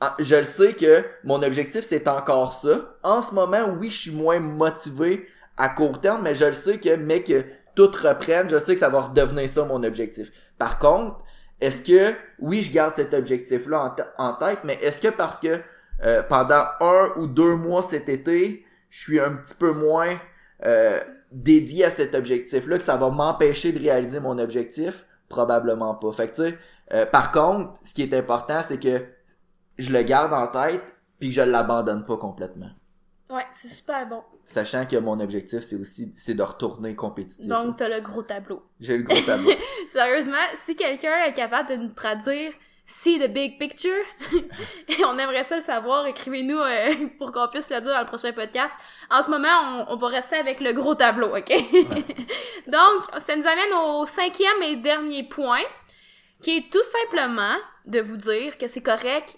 en- 0.00 0.08
je 0.18 0.34
le 0.34 0.44
sais 0.44 0.72
que 0.74 1.04
mon 1.24 1.42
objectif 1.42 1.84
c'est 1.86 2.08
encore 2.08 2.54
ça. 2.54 2.96
En 3.04 3.22
ce 3.22 3.34
moment, 3.34 3.68
oui, 3.78 3.88
je 3.90 3.98
suis 3.98 4.10
moins 4.12 4.40
motivé 4.40 5.28
à 5.56 5.68
court 5.68 6.00
terme, 6.00 6.22
mais 6.22 6.34
je 6.34 6.44
le 6.46 6.52
sais 6.54 6.78
que, 6.78 6.96
mais 6.96 7.22
que 7.22 7.44
tout 7.76 7.90
reprenne, 8.02 8.50
je 8.50 8.58
sais 8.58 8.74
que 8.74 8.80
ça 8.80 8.88
va 8.88 9.02
redevenir 9.02 9.48
ça 9.48 9.64
mon 9.64 9.82
objectif. 9.84 10.32
Par 10.58 10.78
contre, 10.80 11.18
est-ce 11.60 11.80
que, 11.82 12.14
oui, 12.40 12.62
je 12.62 12.72
garde 12.72 12.94
cet 12.96 13.14
objectif-là 13.14 13.80
en, 13.80 13.90
t- 13.90 14.02
en 14.18 14.32
tête, 14.34 14.60
mais 14.64 14.74
est-ce 14.82 15.00
que 15.00 15.08
parce 15.08 15.38
que 15.38 15.60
euh, 16.04 16.22
pendant 16.22 16.64
un 16.80 17.10
ou 17.16 17.26
deux 17.28 17.54
mois 17.54 17.82
cet 17.82 18.08
été, 18.08 18.64
je 18.90 19.00
suis 19.02 19.20
un 19.20 19.32
petit 19.34 19.54
peu 19.54 19.72
moins 19.72 20.10
euh, 20.64 21.00
dédié 21.32 21.84
à 21.84 21.90
cet 21.90 22.14
objectif-là, 22.14 22.78
que 22.78 22.84
ça 22.84 22.96
va 22.96 23.10
m'empêcher 23.10 23.72
de 23.72 23.78
réaliser 23.78 24.20
mon 24.20 24.38
objectif? 24.38 25.06
Probablement 25.28 25.94
pas. 25.94 26.12
Fait 26.12 26.28
que, 26.28 26.34
tu 26.34 26.42
sais, 26.42 26.58
euh, 26.92 27.06
par 27.06 27.32
contre, 27.32 27.74
ce 27.84 27.92
qui 27.92 28.02
est 28.02 28.14
important, 28.14 28.60
c'est 28.62 28.82
que 28.82 29.04
je 29.76 29.92
le 29.92 30.02
garde 30.02 30.32
en 30.32 30.46
tête, 30.48 30.82
puis 31.18 31.28
que 31.28 31.34
je 31.34 31.42
l'abandonne 31.42 32.04
pas 32.04 32.16
complètement. 32.16 32.70
Ouais, 33.30 33.44
c'est 33.52 33.68
super 33.68 34.08
bon. 34.08 34.22
Sachant 34.44 34.86
que 34.86 34.96
mon 34.96 35.20
objectif, 35.20 35.60
c'est 35.60 35.76
aussi 35.76 36.14
c'est 36.16 36.34
de 36.34 36.42
retourner 36.42 36.94
compétitif. 36.94 37.46
Donc, 37.46 37.76
t'as 37.76 37.88
le 37.88 38.00
gros 38.00 38.22
tableau. 38.22 38.62
J'ai 38.80 38.96
le 38.96 39.02
gros 39.02 39.20
tableau. 39.20 39.50
Sérieusement, 39.92 40.36
si 40.64 40.74
quelqu'un 40.74 41.24
est 41.26 41.34
capable 41.34 41.68
de 41.68 41.76
nous 41.76 41.88
traduire 41.88 42.52
See 42.90 43.18
the 43.18 43.28
big 43.28 43.58
picture, 43.58 44.02
et 44.88 45.04
on 45.04 45.18
aimerait 45.18 45.44
ça 45.44 45.56
le 45.56 45.62
savoir, 45.62 46.06
écrivez-nous 46.06 46.58
euh, 46.58 46.94
pour 47.18 47.32
qu'on 47.32 47.46
puisse 47.48 47.68
le 47.68 47.82
dire 47.82 47.92
dans 47.92 48.00
le 48.00 48.06
prochain 48.06 48.32
podcast. 48.32 48.74
En 49.10 49.22
ce 49.22 49.28
moment, 49.28 49.84
on, 49.86 49.92
on 49.92 49.96
va 49.96 50.08
rester 50.08 50.36
avec 50.36 50.58
le 50.60 50.72
gros 50.72 50.94
tableau, 50.94 51.36
ok? 51.36 51.50
Donc, 52.66 53.04
ça 53.26 53.36
nous 53.36 53.46
amène 53.46 53.74
au 53.74 54.06
cinquième 54.06 54.62
et 54.62 54.76
dernier 54.76 55.22
point, 55.24 55.60
qui 56.40 56.56
est 56.56 56.72
tout 56.72 56.82
simplement 56.82 57.56
de 57.84 58.00
vous 58.00 58.16
dire 58.16 58.56
que 58.56 58.66
c'est 58.66 58.80
correct 58.80 59.36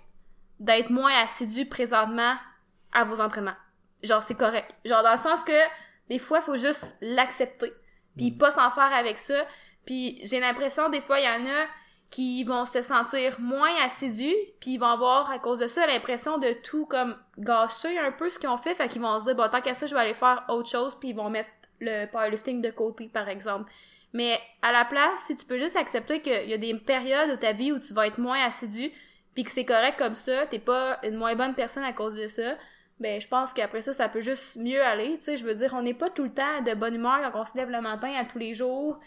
d'être 0.61 0.91
moins 0.91 1.21
assidu 1.21 1.67
présentement 1.67 2.37
à 2.93 3.03
vos 3.03 3.21
entraînements. 3.21 3.57
Genre, 4.05 4.23
c'est 4.23 4.37
correct. 4.37 4.73
Genre, 4.85 5.03
dans 5.03 5.11
le 5.11 5.19
sens 5.19 5.41
que 5.43 5.61
des 6.09 6.21
fois, 6.21 6.39
il 6.39 6.45
faut 6.45 6.57
juste 6.57 6.95
l'accepter, 7.01 7.73
puis 8.17 8.31
pas 8.31 8.53
s'en 8.53 8.71
faire 8.71 8.93
avec 8.93 9.17
ça. 9.17 9.45
Puis 9.87 10.21
j'ai 10.23 10.39
l'impression, 10.39 10.89
des 10.89 11.01
fois, 11.01 11.19
il 11.19 11.25
y 11.25 11.29
en 11.29 11.51
a 11.51 11.67
qui 12.11 12.43
vont 12.43 12.65
se 12.65 12.83
sentir 12.83 13.41
moins 13.41 13.75
assidus, 13.85 14.35
puis 14.61 14.73
ils 14.73 14.79
vont 14.79 14.87
avoir, 14.87 15.31
à 15.31 15.39
cause 15.39 15.61
de 15.61 15.69
ça, 15.69 15.87
l'impression 15.87 16.39
de 16.39 16.53
tout 16.65 16.85
comme 16.87 17.17
gâcher 17.39 17.99
un 17.99 18.11
peu 18.11 18.29
ce 18.29 18.39
qu'ils 18.39 18.49
ont 18.49 18.57
fait, 18.57 18.75
fait 18.75 18.89
qu'ils 18.89 19.01
vont 19.01 19.19
se 19.21 19.27
dire, 19.27 19.37
bon, 19.37 19.49
tant 19.49 19.61
qu'à 19.61 19.75
ça, 19.75 19.87
je 19.87 19.95
vais 19.95 20.01
aller 20.01 20.15
faire 20.15 20.45
autre 20.49 20.69
chose, 20.69 20.97
puis 20.99 21.11
ils 21.11 21.17
vont 21.17 21.31
mettre 21.31 21.51
le 21.79 22.07
powerlifting 22.07 22.61
de 22.61 22.71
côté, 22.71 23.09
par 23.09 23.29
exemple. 23.29 23.71
Mais 24.13 24.41
à 24.61 24.73
la 24.73 24.85
place, 24.85 25.23
si 25.27 25.37
tu 25.37 25.47
peux 25.47 25.57
juste 25.57 25.77
accepter 25.77 26.21
qu'il 26.21 26.49
y 26.49 26.53
a 26.53 26.59
des 26.59 26.75
périodes 26.75 27.31
de 27.31 27.37
ta 27.37 27.53
vie 27.53 27.71
où 27.71 27.79
tu 27.79 27.95
vas 27.95 28.09
être 28.09 28.19
moins 28.19 28.45
assidu, 28.45 28.91
puis 29.35 29.45
que 29.45 29.51
c'est 29.53 29.65
correct 29.65 29.97
comme 29.97 30.17
ça, 30.17 30.47
t'es 30.47 30.59
pas 30.59 30.99
une 31.05 31.15
moins 31.15 31.37
bonne 31.37 31.55
personne 31.55 31.85
à 31.85 31.93
cause 31.93 32.17
de 32.17 32.27
ça, 32.27 32.57
ben 32.99 33.21
je 33.21 33.29
pense 33.29 33.53
qu'après 33.53 33.83
ça, 33.83 33.93
ça 33.93 34.09
peut 34.09 34.21
juste 34.21 34.57
mieux 34.57 34.83
aller, 34.83 35.17
tu 35.19 35.25
sais, 35.25 35.37
je 35.37 35.45
veux 35.45 35.55
dire, 35.55 35.75
on 35.75 35.83
n'est 35.83 35.95
pas 35.95 36.11
tout 36.11 36.25
le 36.25 36.33
temps 36.33 36.61
de 36.67 36.75
bonne 36.75 36.95
humeur 36.95 37.19
quand 37.33 37.41
on 37.41 37.45
se 37.45 37.57
lève 37.57 37.71
le 37.71 37.81
matin 37.81 38.13
à 38.19 38.25
tous 38.25 38.39
les 38.39 38.53
jours, 38.53 38.99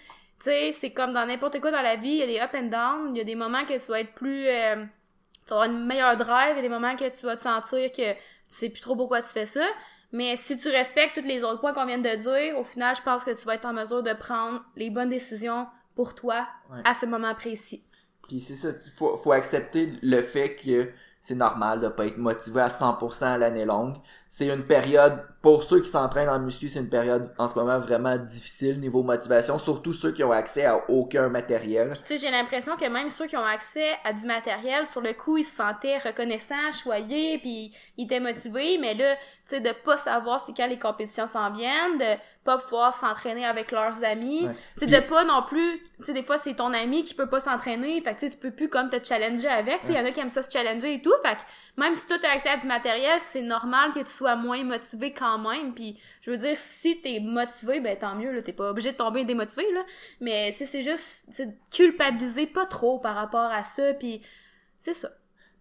tu 0.43 0.49
sais, 0.49 0.71
c'est 0.73 0.91
comme 0.91 1.13
dans 1.13 1.25
n'importe 1.25 1.59
quoi 1.61 1.71
dans 1.71 1.81
la 1.81 1.95
vie, 1.95 2.09
il 2.09 2.17
y 2.17 2.23
a 2.23 2.27
des 2.27 2.39
up 2.39 2.51
and 2.53 2.67
down, 2.69 3.15
il 3.15 3.17
y 3.17 3.21
a 3.21 3.23
des 3.23 3.35
moments 3.35 3.63
que 3.65 3.73
tu 3.73 3.91
vas 3.91 4.01
être 4.01 4.13
plus... 4.13 4.47
euh, 4.47 4.83
tu 5.45 5.49
vas 5.49 5.61
avoir 5.63 5.69
une 5.69 5.85
meilleure 5.85 6.17
drive, 6.17 6.51
il 6.53 6.55
y 6.57 6.59
a 6.59 6.61
des 6.61 6.69
moments 6.69 6.95
que 6.95 7.09
tu 7.09 7.25
vas 7.25 7.35
te 7.35 7.41
sentir 7.41 7.91
que 7.91 8.13
tu 8.13 8.17
sais 8.49 8.69
plus 8.69 8.81
trop 8.81 8.95
pourquoi 8.95 9.21
tu 9.21 9.29
fais 9.29 9.45
ça, 9.45 9.65
mais 10.11 10.35
si 10.37 10.57
tu 10.57 10.69
respectes 10.69 11.15
tous 11.21 11.27
les 11.27 11.43
autres 11.43 11.59
points 11.61 11.73
qu'on 11.73 11.85
vient 11.85 11.97
de 11.97 12.15
dire, 12.15 12.57
au 12.57 12.63
final, 12.63 12.95
je 12.95 13.01
pense 13.01 13.23
que 13.23 13.31
tu 13.31 13.45
vas 13.45 13.55
être 13.55 13.65
en 13.65 13.73
mesure 13.73 14.03
de 14.03 14.13
prendre 14.13 14.63
les 14.75 14.89
bonnes 14.89 15.09
décisions 15.09 15.67
pour 15.95 16.15
toi 16.15 16.47
Ouais. 16.71 16.81
à 16.85 16.93
ce 16.93 17.05
moment 17.05 17.33
précis. 17.35 17.83
Puis 18.27 18.39
c'est 18.39 18.55
ça, 18.55 18.69
faut, 18.97 19.17
faut 19.17 19.31
accepter 19.33 19.91
le 20.01 20.21
fait 20.21 20.55
que 20.55 20.91
c'est 21.21 21.35
normal 21.35 21.79
de 21.81 21.87
pas 21.89 22.05
être 22.05 22.17
motivé 22.17 22.61
à 22.61 22.69
100% 22.69 23.25
à 23.25 23.37
l'année 23.37 23.65
longue. 23.65 23.95
C'est 24.35 24.47
une 24.47 24.63
période, 24.63 25.27
pour 25.43 25.61
ceux 25.61 25.79
qui 25.79 25.87
s'entraînent 25.87 26.27
en 26.27 26.39
muscu, 26.39 26.67
c'est 26.67 26.79
une 26.79 26.89
période 26.89 27.31
en 27.37 27.47
ce 27.47 27.53
moment 27.53 27.77
vraiment 27.77 28.17
difficile 28.17 28.79
niveau 28.79 29.03
motivation, 29.03 29.59
surtout 29.59 29.93
ceux 29.93 30.11
qui 30.11 30.23
ont 30.23 30.31
accès 30.31 30.65
à 30.65 30.89
aucun 30.89 31.29
matériel. 31.29 31.91
Puis 31.91 31.99
tu 32.01 32.07
sais, 32.07 32.17
j'ai 32.17 32.31
l'impression 32.31 32.75
que 32.75 32.85
même 32.89 33.11
ceux 33.11 33.27
qui 33.27 33.37
ont 33.37 33.45
accès 33.45 33.91
à 34.03 34.11
du 34.11 34.25
matériel, 34.25 34.87
sur 34.87 35.01
le 35.01 35.13
coup, 35.13 35.37
ils 35.37 35.43
se 35.43 35.55
sentaient 35.55 35.99
reconnaissants, 35.99 36.71
choyés, 36.71 37.37
puis 37.37 37.75
ils 37.95 38.05
étaient 38.05 38.19
motivés, 38.19 38.79
mais 38.79 38.95
là, 38.95 39.15
tu 39.17 39.21
sais, 39.45 39.59
de 39.59 39.69
pas 39.85 39.97
savoir 39.97 40.43
c'est 40.43 40.53
quand 40.57 40.65
les 40.67 40.79
compétitions 40.79 41.27
s'en 41.27 41.51
viennent, 41.51 41.99
de 41.99 42.19
pas 42.43 42.57
pouvoir 42.57 42.93
s'entraîner 42.93 43.45
avec 43.45 43.71
leurs 43.71 44.03
amis, 44.03 44.47
Ouais. 44.47 44.55
tu 44.77 44.85
sais, 44.85 44.87
de 44.87 44.99
pas 45.07 45.23
non 45.25 45.43
plus, 45.43 45.79
tu 45.99 46.05
sais, 46.07 46.13
des 46.13 46.23
fois, 46.23 46.39
c'est 46.39 46.55
ton 46.55 46.73
ami 46.73 47.03
qui 47.03 47.13
peut 47.13 47.29
pas 47.29 47.39
s'entraîner, 47.39 48.01
fait 48.01 48.15
que 48.15 48.19
tu 48.19 48.25
sais, 48.25 48.31
tu 48.31 48.37
peux 48.37 48.51
plus 48.51 48.67
comme 48.67 48.89
te 48.89 48.97
challenger 49.01 49.47
avec, 49.47 49.81
tu 49.81 49.87
sais, 49.87 49.93
il 49.93 49.99
y 49.99 50.01
en 50.01 50.05
a 50.05 50.11
qui 50.11 50.19
aiment 50.19 50.29
ça 50.29 50.41
se 50.41 50.49
challenger 50.49 50.95
et 50.95 51.01
tout, 51.03 51.13
fait 51.23 51.35
que 51.35 51.41
même 51.77 51.93
si 51.93 52.07
toi 52.07 52.17
t'as 52.19 52.31
accès 52.31 52.49
à 52.49 52.57
du 52.57 52.65
matériel, 52.67 53.19
c'est 53.21 53.41
normal 53.41 53.91
que 53.93 53.99
tu 53.99 54.11
sois 54.11 54.22
moins 54.35 54.63
motivé 54.63 55.13
quand 55.13 55.37
même, 55.37 55.73
puis 55.73 55.99
je 56.21 56.31
veux 56.31 56.37
dire, 56.37 56.57
si 56.57 57.01
t'es 57.01 57.19
motivé, 57.19 57.79
ben 57.79 57.97
tant 57.97 58.15
mieux, 58.15 58.41
t'es 58.43 58.53
pas 58.53 58.69
obligé 58.69 58.91
de 58.91 58.97
tomber 58.97 59.25
démotivé, 59.25 59.65
là, 59.73 59.81
mais 60.19 60.53
tu 60.57 60.65
c'est 60.65 60.81
juste, 60.81 61.29
culpabiliser 61.71 62.47
pas 62.47 62.65
trop 62.65 62.99
par 62.99 63.15
rapport 63.15 63.51
à 63.51 63.63
ça, 63.63 63.93
puis 63.93 64.21
c'est 64.79 64.93
ça. 64.93 65.09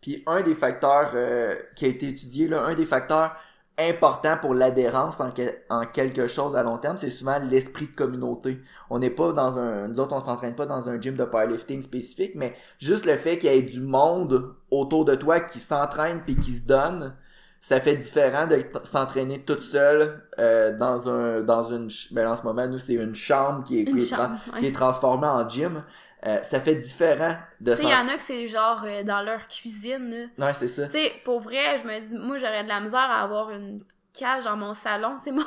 Puis 0.01 0.23
un 0.27 0.43
des 0.43 0.55
facteurs 0.55 1.13
euh, 1.15 1.57
qui 1.77 1.85
a 1.85 1.89
été 1.89 2.09
étudié, 2.09 2.49
là, 2.49 2.63
un 2.63 2.75
des 2.75 2.87
facteurs 2.87 3.37
importants 3.79 4.37
pour 4.41 4.55
l'adhérence 4.55 5.21
en, 5.21 5.33
en 5.71 5.87
quelque 5.87 6.27
chose 6.27 6.57
à 6.57 6.63
long 6.63 6.79
terme, 6.79 6.97
c'est 6.97 7.11
souvent 7.11 7.39
l'esprit 7.39 7.87
de 7.87 7.95
communauté. 7.95 8.61
On 8.91 8.99
n'est 8.99 9.11
pas 9.11 9.33
dans 9.33 9.59
un... 9.59 9.89
Nous 9.89 9.99
autres, 10.01 10.15
on 10.15 10.21
s'entraîne 10.21 10.55
pas 10.55 10.67
dans 10.67 10.89
un 10.89 11.01
gym 11.01 11.17
de 11.17 11.25
powerlifting 11.25 11.83
spécifique, 11.83 12.33
mais 12.35 12.55
juste 12.79 13.07
le 13.07 13.17
fait 13.17 13.39
qu'il 13.39 13.51
y 13.51 13.55
ait 13.55 13.63
du 13.63 13.81
monde 13.81 14.55
autour 14.71 15.05
de 15.05 15.15
toi 15.15 15.41
qui 15.41 15.59
s'entraîne 15.59 16.23
puis 16.25 16.37
qui 16.37 16.53
se 16.53 16.67
donne, 16.67 17.15
ça 17.63 17.81
fait 17.81 17.97
différent 17.97 18.47
de 18.47 18.63
s'entraîner 18.85 19.43
toute 19.45 19.63
seule 19.63 20.23
euh, 20.39 20.77
dans 20.77 21.09
un 21.09 21.41
dans 21.43 21.73
une 21.73 21.89
ben 22.11 22.29
en 22.29 22.37
ce 22.37 22.43
moment 22.43 22.67
nous 22.67 22.79
c'est 22.79 22.95
une 22.95 23.15
chambre 23.15 23.65
qui 23.65 23.81
est, 23.81 23.85
qui 23.85 23.93
est, 23.97 24.13
ouais. 24.13 24.59
qui 24.61 24.67
est 24.67 24.73
transformée 24.75 25.29
en 25.29 25.49
gym 25.49 25.81
Euh, 26.25 26.41
ça 26.45 26.61
fait 26.61 26.77
différent 26.77 27.35
de 27.61 27.73
Tu 27.73 27.79
sais, 27.79 27.89
il 27.89 27.91
y 27.91 27.95
en 27.95 28.07
a 28.07 28.15
que 28.15 28.23
c'est 28.23 28.47
genre 28.47 28.83
euh, 28.85 29.03
dans 29.03 29.23
leur 29.23 29.49
cuisine, 29.49 30.31
là. 30.39 30.47
ouais 30.47 30.55
c'est 30.55 30.69
ça 30.69 30.87
Tu 30.87 30.93
sais, 30.93 31.13
pour 31.25 31.41
vrai, 31.41 31.79
je 31.83 31.85
me 31.89 31.99
dis, 32.01 32.15
moi, 32.17 32.37
j'aurais 32.39 32.63
de 32.63 32.69
la 32.69 32.79
misère 32.79 33.01
à 33.11 33.23
avoir 33.23 33.51
une 33.51 33.79
cage 34.13 34.45
dans 34.45 34.57
mon 34.57 34.75
salon. 34.75 35.17
Tu 35.19 35.25
sais, 35.25 35.31
mon- 35.33 35.45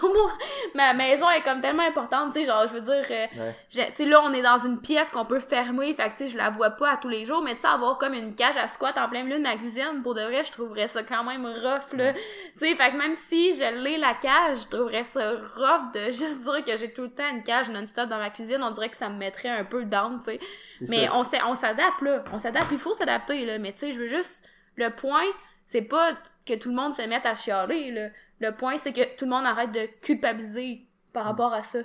ma 0.73 0.93
maison 0.93 1.29
est 1.29 1.41
comme 1.41 1.61
tellement 1.61 1.83
importante, 1.83 2.33
tu 2.33 2.39
sais, 2.39 2.45
genre, 2.45 2.65
je 2.67 2.73
veux 2.73 2.81
dire, 2.81 3.03
euh, 3.11 3.25
Ouais. 3.37 3.55
tu 3.69 3.79
sais, 3.93 4.05
là, 4.05 4.21
on 4.23 4.33
est 4.33 4.41
dans 4.41 4.57
une 4.57 4.79
pièce 4.81 5.09
qu'on 5.09 5.25
peut 5.25 5.39
fermer, 5.39 5.93
fait 5.93 6.05
que, 6.09 6.17
tu 6.17 6.17
sais, 6.17 6.27
je 6.29 6.37
la 6.37 6.49
vois 6.49 6.71
pas 6.71 6.91
à 6.93 6.97
tous 6.97 7.07
les 7.09 7.25
jours, 7.25 7.41
mais 7.43 7.53
tu 7.55 7.61
sais, 7.61 7.67
avoir 7.67 7.97
comme 7.97 8.13
une 8.13 8.33
cage 8.33 8.57
à 8.57 8.67
squat 8.67 8.97
en 8.97 9.07
plein 9.07 9.23
milieu 9.23 9.37
de 9.37 9.43
ma 9.43 9.55
cuisine, 9.55 10.01
pour 10.03 10.15
de 10.15 10.21
vrai, 10.21 10.43
je 10.43 10.51
trouverais 10.51 10.87
ça 10.87 11.03
quand 11.03 11.23
même 11.23 11.45
rough, 11.45 11.93
là. 11.93 12.13
Tu 12.13 12.19
sais, 12.57 12.75
fait 12.75 12.91
que 12.91 12.97
même 12.97 13.15
si 13.15 13.53
je 13.53 13.83
l'ai 13.83 13.97
la 13.97 14.13
cage, 14.15 14.59
je 14.63 14.67
trouverais 14.67 15.03
ça 15.03 15.31
rough 15.55 15.91
de 15.93 16.05
juste 16.11 16.43
dire 16.43 16.63
que 16.65 16.75
j'ai 16.77 16.91
tout 16.91 17.03
le 17.03 17.11
temps 17.11 17.29
une 17.29 17.43
cage 17.43 17.69
non-stop 17.69 18.09
dans 18.09 18.17
ma 18.17 18.29
cuisine, 18.31 18.63
on 18.63 18.71
dirait 18.71 18.89
que 18.89 18.97
ça 18.97 19.09
me 19.09 19.17
mettrait 19.17 19.49
un 19.49 19.63
peu 19.63 19.83
down, 19.85 20.19
tu 20.19 20.31
sais. 20.31 20.39
Mais 20.89 21.05
ça. 21.05 21.13
on 21.47 21.55
s'adapte, 21.55 22.01
là. 22.01 22.23
On 22.33 22.39
s'adapte, 22.39 22.67
il 22.71 22.79
faut 22.79 22.93
s'adapter, 22.93 23.45
là. 23.45 23.59
Mais 23.59 23.71
tu 23.73 23.79
sais, 23.79 23.91
je 23.91 23.99
veux 23.99 24.07
juste... 24.07 24.49
Le 24.77 24.89
point, 24.89 25.23
c'est 25.65 25.83
pas 25.83 26.11
que 26.45 26.53
tout 26.55 26.67
le 26.67 26.75
monde 26.75 26.93
se 26.93 27.01
mette 27.03 27.25
à 27.25 27.33
chialer, 27.33 27.91
là. 27.91 28.07
Le 28.39 28.51
point, 28.51 28.77
c'est 28.77 28.93
que 28.93 29.15
tout 29.17 29.25
le 29.25 29.31
monde 29.31 29.45
arrête 29.45 29.71
de 29.71 29.87
culpabiliser 30.01 30.85
par 31.13 31.25
rapport 31.25 31.53
à 31.53 31.63
ça. 31.63 31.79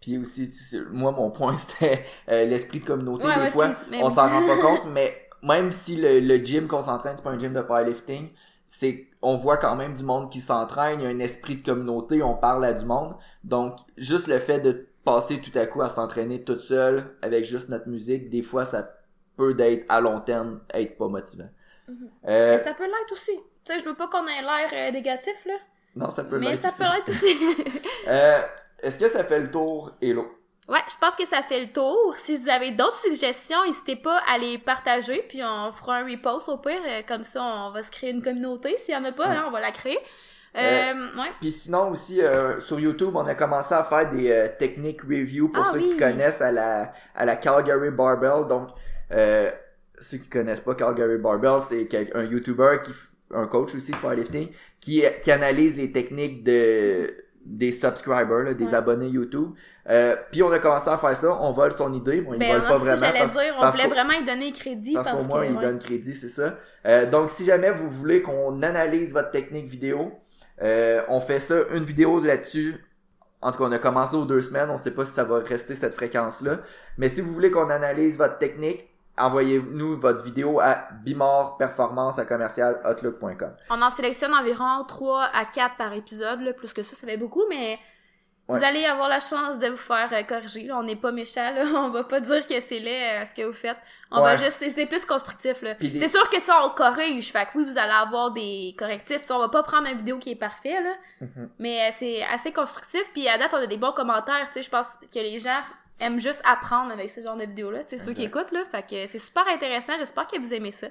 Puis 0.00 0.18
aussi, 0.18 0.48
tu 0.48 0.58
sais, 0.58 0.80
moi, 0.90 1.12
mon 1.12 1.30
point, 1.30 1.54
c'était 1.56 2.04
euh, 2.28 2.44
l'esprit 2.44 2.80
de 2.80 2.84
communauté. 2.84 3.26
Ouais, 3.26 3.34
des 3.36 3.40
ouais, 3.40 3.50
fois, 3.50 3.70
on 4.02 4.10
s'en 4.10 4.28
rend 4.28 4.46
pas 4.46 4.56
compte, 4.60 4.86
mais 4.92 5.28
même 5.42 5.72
si 5.72 5.96
le, 5.96 6.20
le 6.20 6.36
gym 6.36 6.66
qu'on 6.66 6.82
s'entraîne, 6.82 7.16
c'est 7.16 7.22
pas 7.22 7.30
un 7.30 7.38
gym 7.38 7.52
de 7.52 7.60
powerlifting, 7.60 8.30
c'est 8.66 9.08
on 9.20 9.36
voit 9.36 9.58
quand 9.58 9.76
même 9.76 9.94
du 9.94 10.02
monde 10.02 10.30
qui 10.30 10.40
s'entraîne, 10.40 11.00
il 11.00 11.04
y 11.04 11.06
a 11.06 11.10
un 11.10 11.18
esprit 11.20 11.56
de 11.56 11.64
communauté, 11.64 12.22
on 12.22 12.34
parle 12.34 12.64
à 12.64 12.72
du 12.72 12.84
monde. 12.84 13.14
Donc, 13.44 13.78
juste 13.96 14.26
le 14.26 14.38
fait 14.38 14.60
de 14.60 14.88
passer 15.04 15.40
tout 15.40 15.56
à 15.56 15.66
coup 15.66 15.82
à 15.82 15.88
s'entraîner 15.88 16.42
toute 16.42 16.60
seule 16.60 17.16
avec 17.22 17.44
juste 17.44 17.68
notre 17.68 17.88
musique, 17.88 18.30
des 18.30 18.42
fois, 18.42 18.64
ça 18.64 18.90
peut 19.36 19.54
d'être 19.54 19.84
à 19.88 20.00
long 20.00 20.20
terme 20.20 20.60
être 20.72 20.96
pas 20.96 21.08
motivant. 21.08 21.48
Mhm. 21.88 22.10
Euh, 22.28 22.52
Mais 22.52 22.58
ça 22.62 22.74
peut 22.74 22.84
l'être 22.84 23.12
aussi. 23.12 23.32
Tu 23.64 23.72
sais, 23.74 23.80
je 23.80 23.84
veux 23.84 23.94
pas 23.94 24.08
qu'on 24.08 24.26
ait 24.26 24.40
l'air 24.42 24.70
euh, 24.72 24.90
négatif, 24.92 25.34
là. 25.46 25.54
non, 25.96 26.08
ça 26.08 26.24
peut 26.24 26.38
Mais 26.38 26.50
l'être 26.50 26.62
ça 26.62 26.68
aussi. 26.68 26.78
peut 26.78 26.84
l'être 26.84 27.08
aussi. 27.08 27.80
Euh, 28.08 28.40
Est-ce 28.82 28.98
que 28.98 29.08
ça 29.08 29.22
fait 29.24 29.38
le 29.38 29.50
tour, 29.50 29.92
Hello? 30.00 30.26
ouais, 30.68 30.78
je 30.90 30.94
pense 31.00 31.14
que 31.16 31.26
ça 31.26 31.42
fait 31.42 31.60
le 31.60 31.72
tour. 31.72 32.14
Si 32.16 32.36
vous 32.36 32.48
avez 32.48 32.72
d'autres 32.72 32.96
suggestions, 32.96 33.58
n'hésitez 33.66 33.96
pas 33.96 34.20
à 34.32 34.38
les 34.38 34.58
partager, 34.58 35.24
puis 35.28 35.40
on 35.44 35.72
fera 35.72 35.96
un 35.98 36.04
repost 36.04 36.48
au 36.48 36.58
pire. 36.58 36.80
euh, 36.88 37.02
Comme 37.06 37.22
ça, 37.24 37.42
on 37.42 37.70
va 37.70 37.82
se 37.82 37.90
créer 37.90 38.10
une 38.10 38.22
communauté. 38.22 38.76
S'il 38.78 38.94
y 38.94 38.96
en 38.96 39.04
a 39.04 39.12
pas, 39.12 39.28
Ouais. 39.28 39.36
hein, 39.36 39.44
on 39.46 39.50
va 39.52 39.60
la 39.60 39.70
créer. 39.70 39.98
Euh, 40.56 40.92
ouais. 41.16 41.32
Puis 41.40 41.50
sinon 41.52 41.90
aussi 41.90 42.20
euh, 42.20 42.60
sur 42.60 42.78
YouTube, 42.78 43.12
on 43.16 43.26
a 43.26 43.34
commencé 43.34 43.72
à 43.72 43.84
faire 43.84 44.10
des 44.10 44.30
euh, 44.30 44.48
techniques 44.58 45.00
review 45.02 45.48
pour 45.48 45.64
Ah 45.66 45.70
ceux 45.72 45.78
oui. 45.78 45.84
qui 45.92 45.96
connaissent 45.96 46.42
à 46.42 46.52
la 46.52 46.92
à 47.14 47.24
la 47.24 47.36
Calgary 47.36 47.90
Barbell. 47.90 48.46
Donc 48.48 48.68
ceux 50.02 50.18
qui 50.18 50.28
connaissent 50.28 50.60
pas 50.60 50.74
Calgary 50.74 51.18
Barbell, 51.18 51.60
c'est 51.68 51.88
un 52.14 52.24
YouTuber 52.24 52.78
qui 52.84 52.92
un 53.34 53.46
coach 53.46 53.74
aussi 53.74 53.92
de 53.92 53.96
powerlifting 53.96 54.48
qui 54.80 55.02
qui 55.22 55.30
analyse 55.32 55.76
les 55.76 55.90
techniques 55.90 56.44
de 56.44 57.14
des 57.44 57.72
subscribers, 57.72 58.44
là, 58.44 58.54
des 58.54 58.66
Ouais. 58.66 58.74
abonnés 58.74 59.08
YouTube. 59.08 59.50
Euh, 59.90 60.14
puis 60.30 60.42
on 60.44 60.52
a 60.52 60.60
commencé 60.60 60.88
à 60.88 60.96
faire 60.96 61.16
ça, 61.16 61.36
on 61.42 61.50
vole 61.50 61.72
son 61.72 61.92
idée, 61.92 62.20
bon, 62.20 62.34
il 62.34 62.38
Ben, 62.38 62.52
vole 62.52 62.68
pas 62.68 62.78
vraiment 62.78 62.96
j'allais 62.96 63.18
parce, 63.18 63.32
dire, 63.32 63.54
on 63.56 63.60
parce 63.60 63.76
voulait 63.76 63.88
vraiment 63.88 64.12
y 64.12 64.24
donner 64.24 64.52
crédit 64.52 64.94
parce 64.94 65.10
parce, 65.10 65.22
qu'au 65.22 65.28
moins 65.28 65.44
il 65.44 65.56
ouais. 65.56 65.62
donne 65.62 65.78
crédit, 65.78 66.14
c'est 66.14 66.28
ça. 66.28 66.56
Euh, 66.86 67.06
donc 67.10 67.30
si 67.30 67.44
jamais 67.44 67.72
vous 67.72 67.90
voulez 67.90 68.22
qu'on 68.22 68.62
analyse 68.62 69.12
votre 69.12 69.30
technique 69.32 69.66
vidéo, 69.66 70.12
euh, 70.62 71.02
on 71.08 71.20
fait 71.20 71.40
ça, 71.40 71.56
une 71.74 71.82
vidéo 71.84 72.20
là-dessus. 72.20 72.76
En 73.40 73.50
tout 73.50 73.58
cas, 73.58 73.64
on 73.64 73.72
a 73.72 73.78
commencé 73.78 74.14
aux 74.14 74.24
deux 74.24 74.40
semaines, 74.40 74.70
on 74.70 74.76
sait 74.78 74.92
pas 74.92 75.04
si 75.04 75.12
ça 75.12 75.24
va 75.24 75.40
rester 75.40 75.74
cette 75.74 75.96
fréquence-là. 75.96 76.60
Mais 76.96 77.08
si 77.08 77.20
vous 77.22 77.32
voulez 77.32 77.50
qu'on 77.50 77.70
analyse 77.70 78.16
votre 78.16 78.38
technique, 78.38 78.88
envoyez-nous 79.26 79.98
votre 80.00 80.22
vidéo 80.24 80.60
à 80.60 80.88
bimorperformance 81.04 82.18
à 82.18 82.24
commercial 82.24 82.80
outlook.com. 82.88 83.54
On 83.70 83.80
en 83.82 83.90
sélectionne 83.90 84.34
environ 84.34 84.84
3 84.86 85.24
à 85.32 85.44
4 85.44 85.76
par 85.76 85.92
épisode, 85.92 86.40
là. 86.42 86.52
plus 86.52 86.72
que 86.72 86.82
ça, 86.82 86.94
ça 86.96 87.06
fait 87.06 87.16
beaucoup, 87.16 87.44
mais 87.48 87.78
Ouais. 88.48 88.58
vous 88.58 88.64
allez 88.64 88.84
avoir 88.84 89.08
la 89.08 89.20
chance 89.20 89.60
de 89.60 89.68
vous 89.68 89.76
faire 89.76 90.08
euh, 90.12 90.22
corriger. 90.24 90.64
Là. 90.64 90.76
On 90.76 90.82
n'est 90.82 90.96
pas 90.96 91.12
méchant, 91.12 91.54
là. 91.54 91.62
on 91.76 91.90
va 91.90 92.02
pas 92.02 92.18
dire 92.20 92.44
que 92.44 92.60
c'est 92.60 92.80
laid 92.80 93.22
euh, 93.22 93.24
ce 93.24 93.32
que 93.40 93.46
vous 93.46 93.52
faites. 93.52 93.76
On 94.10 94.20
va 94.20 94.34
juste, 94.34 94.64
c'est- 94.68 94.86
plus 94.86 95.04
constructif. 95.06 95.62
là. 95.62 95.76
Puis 95.76 95.90
des- 95.90 96.00
C'est 96.00 96.08
sûr 96.08 96.28
que 96.28 96.40
ça, 96.42 96.60
on 96.64 96.70
corrige, 96.70 97.30
fait 97.30 97.44
que 97.46 97.50
oui, 97.56 97.64
vous 97.64 97.78
allez 97.78 97.92
avoir 97.92 98.32
des 98.32 98.74
correctifs. 98.76 99.20
Tu 99.20 99.26
sais, 99.28 99.32
on 99.32 99.38
va 99.38 99.48
pas 99.48 99.62
prendre 99.62 99.88
une 99.88 99.96
vidéo 99.96 100.18
qui 100.18 100.32
est 100.32 100.36
parfait, 100.36 100.82
là, 100.82 100.92
Mhm. 101.20 101.50
mais 101.60 101.88
euh, 101.88 101.90
c'est 101.96 102.24
assez 102.24 102.52
constructif. 102.52 103.04
Puis 103.12 103.28
à 103.28 103.38
date, 103.38 103.52
on 103.54 103.58
a 103.58 103.66
des 103.68 103.76
bons 103.78 103.92
commentaires. 103.92 104.46
Tu 104.48 104.54
sais, 104.54 104.62
je 104.64 104.70
pense 104.70 104.96
que 105.14 105.20
les 105.20 105.38
gens 105.38 105.60
aiment 106.00 106.20
juste 106.20 106.42
apprendre 106.44 106.92
avec 106.92 107.10
ce 107.10 107.20
genre 107.20 107.36
de 107.36 107.44
vidéos-là. 107.44 107.84
Tu 107.84 107.96
sais, 107.96 108.04
ceux 108.04 108.12
qui 108.12 108.24
écoutent, 108.24 108.52
là. 108.52 108.64
Fait 108.70 108.82
que 108.82 109.06
c'est 109.06 109.18
super 109.18 109.46
intéressant. 109.48 109.92
J'espère 109.98 110.26
que 110.26 110.38
vous 110.38 110.52
aimez 110.54 110.72
ça. 110.72 110.88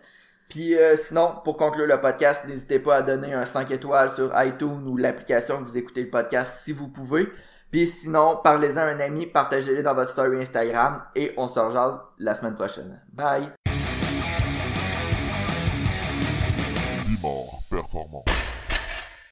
Puis 0.50 0.76
euh, 0.76 0.98
sinon, 0.98 1.36
pour 1.46 1.56
conclure 1.56 1.88
le 1.88 2.02
podcast, 2.02 2.46
n'hésitez 2.46 2.80
pas 2.80 2.98
à 2.98 3.02
donner 3.02 3.34
un 3.34 3.46
5 3.46 3.72
étoiles 3.72 4.10
sur 4.10 4.32
iTunes 4.44 4.86
ou 4.86 4.98
l'application 4.98 5.60
que 5.60 5.64
vous 5.64 5.78
écoutez 5.78 6.04
le 6.04 6.10
podcast 6.10 6.60
si 6.64 6.74
vous 6.74 6.90
pouvez. 6.90 7.30
Puis 7.72 7.88
sinon, 7.88 8.38
parlez-en 8.44 8.82
à 8.82 8.86
un 8.86 9.00
ami, 9.00 9.28
partagez-les 9.28 9.82
dans 9.82 9.94
votre 9.94 10.12
story 10.12 10.42
Instagram 10.42 11.04
et 11.16 11.34
on 11.38 11.48
se 11.48 11.58
rejase 11.58 12.02
la 12.20 12.36
semaine 12.36 12.56
prochaine. 12.56 13.02
Bye! 13.14 13.50
Performant. 17.70 18.26